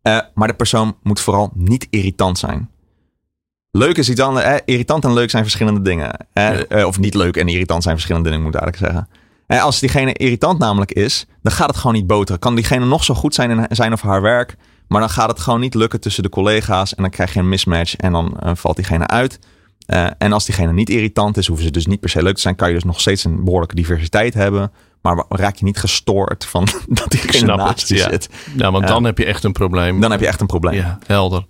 [0.01, 2.69] Eh, maar de persoon moet vooral niet irritant zijn.
[3.71, 4.45] Leuk is iets anders.
[4.45, 6.11] Eh, irritant en leuk zijn verschillende dingen.
[6.33, 6.85] Eh, Ja.
[6.85, 9.11] of niet leuk en irritant zijn verschillende dingen, moet ik eigenlijk zeggen.
[9.53, 12.39] En als diegene irritant namelijk is, dan gaat het gewoon niet boteren.
[12.39, 14.55] Kan diegene nog zo goed zijn in zijn of haar werk,
[14.87, 17.49] maar dan gaat het gewoon niet lukken tussen de collega's en dan krijg je een
[17.49, 19.39] mismatch en dan eh, valt diegene uit.
[19.85, 22.41] Eh, en als diegene niet irritant is, hoeven ze dus niet per se leuk te
[22.41, 24.71] zijn, kan je dus nog steeds een behoorlijke diversiteit hebben.
[25.01, 28.09] Maar raak je niet gestoord van dat diegene naast je ja.
[28.09, 28.29] zit.
[28.57, 28.89] ja, want Ja.
[28.93, 29.99] dan heb je echt een probleem.
[29.99, 30.75] Dan heb je echt een probleem.
[30.75, 31.45] Ja, helder.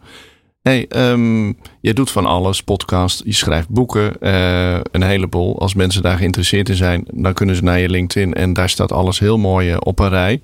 [0.64, 5.60] Hey, ehm, je doet van alles, podcast, je schrijft boeken, eh, een heleboel.
[5.60, 8.92] Als mensen daar geïnteresseerd in zijn, dan kunnen ze naar je LinkedIn en daar staat
[8.92, 10.42] alles heel mooi eh, op een rij.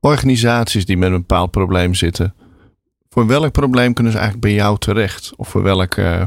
[0.00, 2.34] Organisaties die met een bepaald probleem zitten,
[3.08, 5.32] voor welk probleem kunnen ze eigenlijk bij jou terecht?
[5.36, 6.26] Of voor welke eh,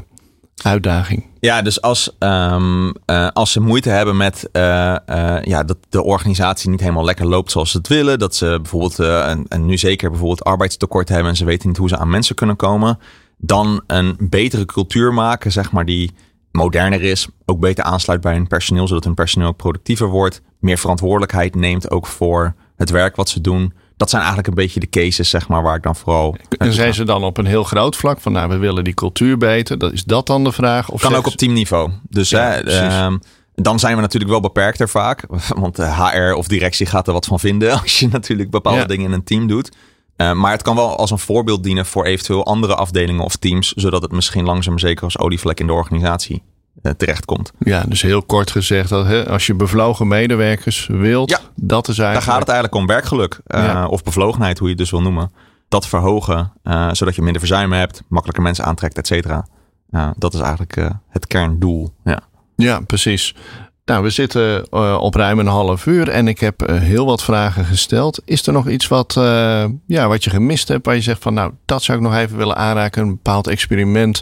[0.64, 1.26] uitdaging?
[1.40, 6.04] Ja, dus als, ehm, eh, als ze moeite hebben met eh, eh, ja, dat de
[6.04, 8.20] organisatie niet helemaal lekker loopt zoals ze het willen.
[8.20, 11.90] Dat ze bijvoorbeeld, en, en nu zeker bijvoorbeeld arbeidstekort hebben en ze weten niet hoe
[11.90, 13.00] ze aan mensen kunnen komen.
[13.38, 16.12] Dan een betere cultuur maken, zeg maar, die
[16.52, 17.28] moderner is.
[17.46, 20.42] Ook beter aansluit bij hun personeel, zodat hun personeel productiever wordt.
[20.60, 23.74] Meer verantwoordelijkheid neemt ook voor het werk wat ze doen.
[24.04, 26.36] Dat zijn eigenlijk een beetje de cases, zeg maar, waar ik dan vooral...
[26.58, 29.38] En zijn ze dan op een heel groot vlak van, nou, we willen die cultuur
[29.38, 29.78] beter?
[29.78, 30.90] Dat, is dat dan de vraag?
[30.90, 31.92] Of Kan ook op teamniveau.
[32.10, 33.18] Dus Ja, hè, ehm,
[33.56, 35.26] dan zijn we natuurlijk wel beperkter vaak.
[35.64, 38.86] Want eh, HR of directie gaat er wat van vinden als je natuurlijk bepaalde Ja.
[38.86, 39.72] dingen in een team doet.
[40.16, 43.74] Eh, maar het kan wel als een voorbeeld dienen voor eventueel andere afdelingen of teams.
[43.74, 46.44] Zodat het misschien langzaam zeker als olievlek in de organisatie
[46.98, 47.52] terechtkomt.
[47.60, 48.92] Ja, dus heel kort gezegd,
[49.28, 51.40] als je bevlogen medewerkers wilt, Ja.
[51.56, 52.34] dat is Daar eigenlijk...
[52.34, 53.40] gaat het eigenlijk om werkgeluk.
[53.46, 53.86] eh.
[53.90, 55.32] Of bevlogenheid, hoe je het dus wil noemen.
[55.70, 58.04] Dat verhogen, eh, zodat je minder verzuim hebt.
[58.08, 59.48] Makkelijker mensen aantrekt, et cetera.
[59.90, 61.94] Eh, dat is eigenlijk eh, het kerndoel.
[62.04, 62.20] Ja.
[62.56, 63.36] Ja, precies.
[63.86, 67.24] Nou, we zitten eh, op ruim een half uur en ik heb eh, heel wat
[67.24, 68.22] vragen gesteld.
[68.26, 71.34] Is er nog iets wat, eh, ja, wat je gemist hebt, waar je zegt van,
[71.34, 74.22] nou, dat zou ik nog even willen aanraken, een bepaald experiment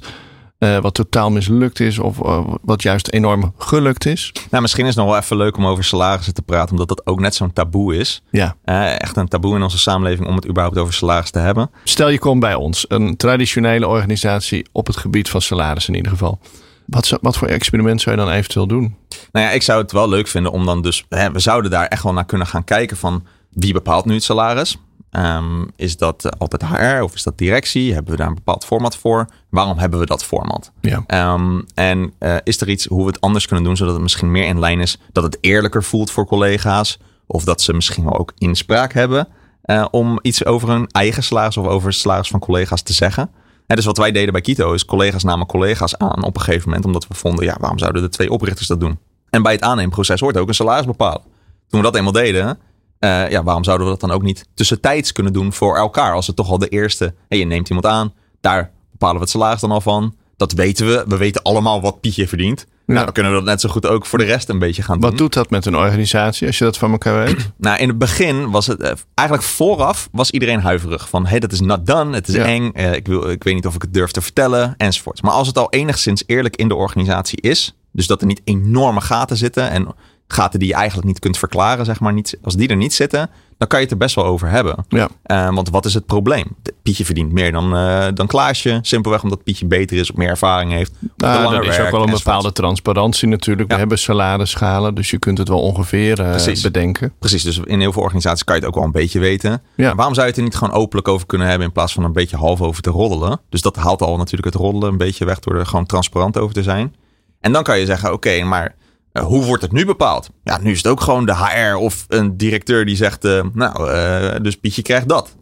[0.62, 4.32] eh, wat totaal mislukt is of eh, wat juist enorm gelukt is?
[4.50, 7.06] Nou, misschien is het nog wel even leuk om over salarissen te praten, omdat dat
[7.06, 8.22] ook net zo'n taboe is.
[8.32, 11.70] Ja, Eh, echt een taboe in onze samenleving om het überhaupt over salaris te hebben.
[11.84, 16.12] stel je komt bij ons, een traditionele organisatie op het gebied van salaris in ieder
[16.12, 16.40] geval.
[16.86, 18.96] Wat, zou- wat voor experiment zou je dan eventueel doen?
[19.32, 21.06] Nou ja, ik zou het wel leuk vinden om dan dus...
[21.10, 23.24] Hè, we zouden daar echt wel naar kunnen gaan kijken van...
[23.50, 24.78] wie bepaalt nu het salaris?
[25.12, 27.94] Ehm, is dat altijd HR of is dat directie?
[27.94, 29.28] Hebben we daar een bepaald format voor?
[29.50, 30.72] Waarom hebben we dat format?
[30.82, 31.04] Ja.
[31.08, 33.78] Ehm, en eh, is er iets hoe we het anders kunnen doen...
[33.78, 34.98] zodat het misschien meer in lijn is...
[35.12, 37.00] dat het eerlijker voelt voor collega's...
[37.26, 39.28] of dat ze misschien wel ook inspraak hebben...
[39.62, 41.58] eh, om iets over hun eigen salaris...
[41.58, 43.32] of over het salaris van collega's te zeggen...
[43.76, 46.86] Dus wat wij deden bij Kito is collega's namen collega's aan op een gegeven moment.
[46.86, 49.00] Omdat we vonden, ja, waarom zouden de twee oprichters dat doen?
[49.30, 51.22] En bij het aanneemproces hoort ook een salaris bepalen.
[51.68, 52.60] Toen we dat eenmaal deden,
[53.02, 56.14] eh, ja, waarom zouden we dat dan ook niet tussentijds kunnen doen voor elkaar?
[56.14, 59.30] Als het toch al de eerste, hey, je neemt iemand aan, daar bepalen we het
[59.30, 60.16] salaris dan al van.
[60.38, 61.04] Dat weten we.
[61.08, 62.66] We weten allemaal wat Pietje verdient.
[62.86, 65.00] Nou, dan kunnen we dat net zo goed ook voor de rest een beetje gaan
[65.00, 65.10] doen.
[65.10, 67.52] Wat doet dat met een organisatie als je dat van elkaar weet?
[67.58, 71.52] Nou, in het begin was het eh, eigenlijk vooraf was iedereen huiverig van, hey, dat
[71.52, 72.46] is not done, het is Ja.
[72.46, 75.22] eng, eh, ik, wil, ik weet niet of ik het durf te vertellen, enzovoort.
[75.22, 79.02] Maar als het al enigszins eerlijk in de organisatie is, dus dat er niet enorme
[79.02, 79.88] gaten zitten en
[80.32, 83.30] gaten die je eigenlijk niet kunt verklaren, zeg maar, niet, als die er niet zitten,
[83.58, 84.86] dan kan je het er best wel over hebben.
[84.90, 85.10] Ja.
[85.26, 86.56] Uh, want wat is het probleem?
[86.82, 88.80] Pietje verdient meer dan, uh, dan Klaasje.
[88.82, 90.92] Simpelweg omdat Pietje beter is, of meer ervaring heeft.
[91.18, 93.68] Nou, er is ook wel een bepaalde transparantie natuurlijk.
[93.68, 93.74] Ja.
[93.74, 97.14] We hebben salarisschalen, dus je kunt het wel ongeveer uh, bedenken.
[97.20, 99.62] Precies, dus in heel veel organisaties kan je het ook wel een beetje weten.
[99.76, 99.96] Ja.
[99.96, 102.14] waarom zou je het er niet gewoon openlijk over kunnen hebben in plaats van een
[102.14, 103.40] beetje half over te roddelen?
[103.50, 106.54] Dus dat haalt al natuurlijk het roddelen een beetje weg door er gewoon transparant over
[106.54, 106.96] te zijn.
[107.40, 108.76] En dan kan je zeggen, oké, okay, maar
[109.14, 110.30] uh, hoe wordt het nu bepaald?
[110.44, 113.92] Ja, nu is het ook gewoon de HR of een directeur die zegt, uh, nou,
[113.92, 115.36] uh, dus Pietje krijgt dat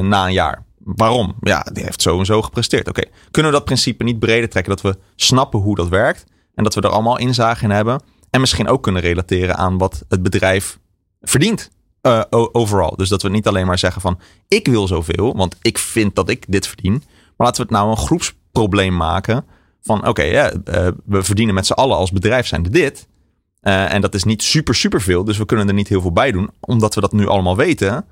[0.00, 0.64] na een jaar.
[0.78, 1.34] Waarom?
[1.40, 2.88] Ja, die heeft zo en zo gepresteerd.
[2.88, 4.76] Oké, kunnen we dat principe niet breder trekken?
[4.76, 8.02] Dat we snappen hoe dat werkt en dat we er allemaal inzage in hebben.
[8.30, 10.78] En misschien ook kunnen relateren aan wat het bedrijf
[11.20, 11.70] verdient
[12.30, 12.96] overal.
[12.96, 14.18] Dus dat we niet alleen maar zeggen van,
[14.48, 17.02] ik wil zoveel, want ik vind dat ik dit verdien.
[17.36, 19.44] Maar laten we het nou een groepsprobleem maken
[19.82, 23.08] van oké, ja, uh, we verdienen met z'n allen als bedrijf zijn dit.
[23.62, 25.24] Uh, en dat is niet super, super veel.
[25.24, 26.50] Dus we kunnen er niet heel veel bij doen.
[26.60, 28.04] Omdat we dat nu allemaal weten,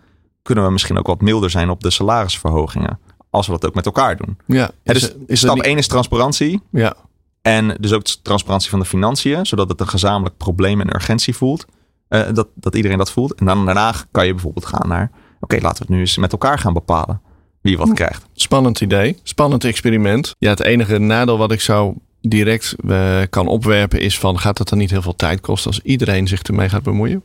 [0.43, 2.99] kunnen we misschien ook wat milder zijn op de salarisverhogingen.
[3.31, 4.39] Als we dat ook met elkaar doen.
[4.47, 6.61] Ja, dus is stap 1 is transparantie.
[6.71, 6.95] Ja.
[7.43, 11.66] En dus ook transparantie van de financiën, zodat het een gezamenlijk probleem en urgentie voelt.
[12.09, 13.35] Uh, dat, dat iedereen dat voelt.
[13.35, 15.11] En dan daarna kan je bijvoorbeeld gaan naar,
[15.41, 17.21] oké, laten we het nu eens met elkaar gaan bepalen
[17.61, 18.26] wie wat krijgt.
[18.34, 19.18] Spannend idee.
[19.22, 20.34] Spannend experiment.
[20.38, 24.68] Ja, het enige nadeel wat ik zou direct uh, kan opwerpen is van gaat het
[24.68, 27.22] dan niet heel veel tijd kosten als iedereen zich ermee gaat bemoeien?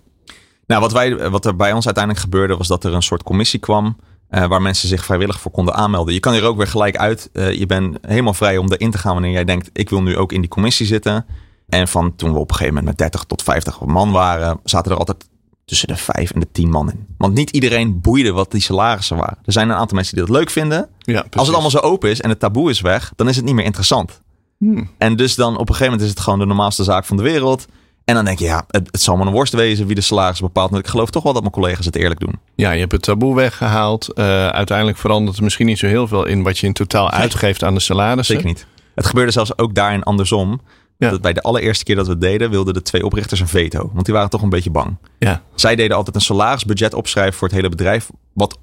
[0.68, 3.60] Nou, wat, wij, wat er bij ons uiteindelijk gebeurde was dat er een soort commissie
[3.60, 3.98] kwam
[4.30, 6.14] uh, waar mensen zich vrijwillig voor konden aanmelden.
[6.14, 7.30] Je kan hier ook weer gelijk uit.
[7.34, 10.18] Uh, je bent helemaal vrij om erin te gaan wanneer jij denkt ik wil nu
[10.18, 11.26] ook in die commissie zitten.
[11.70, 14.92] En van toen we op een gegeven moment met 30 tot 50 man waren, zaten
[14.92, 15.26] er altijd
[15.66, 17.06] tussen de vijf en de tien man in.
[17.18, 19.38] Want niet iedereen boeide wat die salarissen waren.
[19.46, 20.90] Er zijn een aantal mensen die dat leuk vinden.
[21.00, 23.46] Ja, Als het allemaal zo open is en het taboe is weg, dan is het
[23.46, 24.22] niet meer interessant.
[24.58, 24.90] Hmm.
[24.98, 27.24] En dus dan op een gegeven moment is het gewoon de normaalste zaak van de
[27.24, 27.68] wereld.
[28.06, 30.40] En dan denk je, ja, het, het zal maar een worst wezen wie de salaris
[30.40, 30.72] bepaalt.
[30.72, 32.40] Maar ik geloof toch wel dat mijn collega's het eerlijk doen.
[32.56, 34.10] Ja, je hebt het taboe weggehaald.
[34.16, 37.64] Uh, uiteindelijk verandert er misschien niet zo heel veel in wat je in totaal uitgeeft
[37.64, 38.36] aan de salarissen.
[38.36, 38.66] Zeker niet.
[38.96, 40.62] Het gebeurde zelfs ook daarin andersom.
[40.98, 41.10] Ja.
[41.10, 43.90] Dat bij de allereerste keer dat we het deden, wilden de twee oprichters een veto.
[43.94, 44.98] Want die waren toch een beetje bang.
[45.20, 45.42] Ja.
[45.56, 48.10] Zij deden altijd een salarisbudget opschrijven voor het hele bedrijf.
[48.34, 48.60] Wat,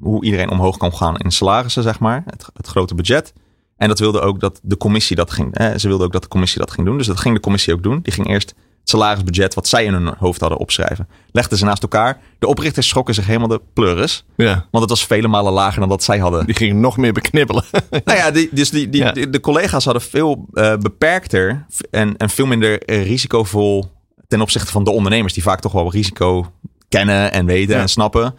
[0.00, 2.22] hoe iedereen omhoog kan gaan in salarissen, zeg maar.
[2.26, 3.32] Het, het grote budget.
[3.76, 5.54] En dat wilde ook dat de commissie dat ging.
[5.54, 6.98] Eh, ze wilden ook dat de commissie dat ging doen.
[6.98, 8.00] Dus dat ging de commissie ook doen.
[8.02, 11.08] Die ging eerst het salarisbudget wat zij in hun hoofd hadden opschrijven.
[11.30, 12.20] Legden ze naast elkaar.
[12.38, 14.24] De oprichters schrokken zich helemaal de pleuris.
[14.36, 14.52] Ja.
[14.70, 16.46] Want het was vele malen lager dan dat zij hadden.
[16.46, 17.64] Die gingen nog meer beknibbelen.
[18.04, 19.12] nou ja, die, dus die, die, ja.
[19.12, 23.90] de collega's hadden veel uh, beperkter en, en veel minder risicovol
[24.28, 25.32] ten opzichte van de ondernemers.
[25.32, 26.52] Die vaak toch wel risico
[26.88, 27.80] kennen en weten ja.
[27.80, 28.34] en snappen.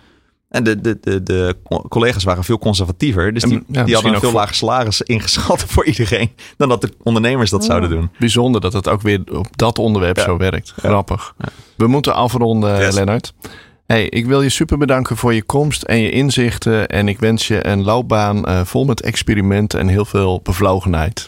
[0.53, 1.55] En de, de, de, de
[1.89, 3.33] collega's waren veel conservatiever.
[3.33, 6.31] Dus die, en, ja, die hadden een veel lager salaris ingeschat voor iedereen.
[6.57, 7.67] Dan dat de ondernemers dat oh.
[7.67, 8.09] zouden doen.
[8.19, 10.23] Bijzonder dat het ook weer op dat onderwerp ja.
[10.23, 10.73] zo werkt.
[10.75, 11.33] Grappig.
[11.37, 11.47] Ja.
[11.75, 12.95] We moeten afronden, yes.
[12.95, 13.33] Lennart.
[13.85, 16.87] Hey, ik wil je super bedanken voor je komst en je inzichten.
[16.87, 21.27] En ik wens je een loopbaan uh, vol met experimenten en heel veel bevlogenheid.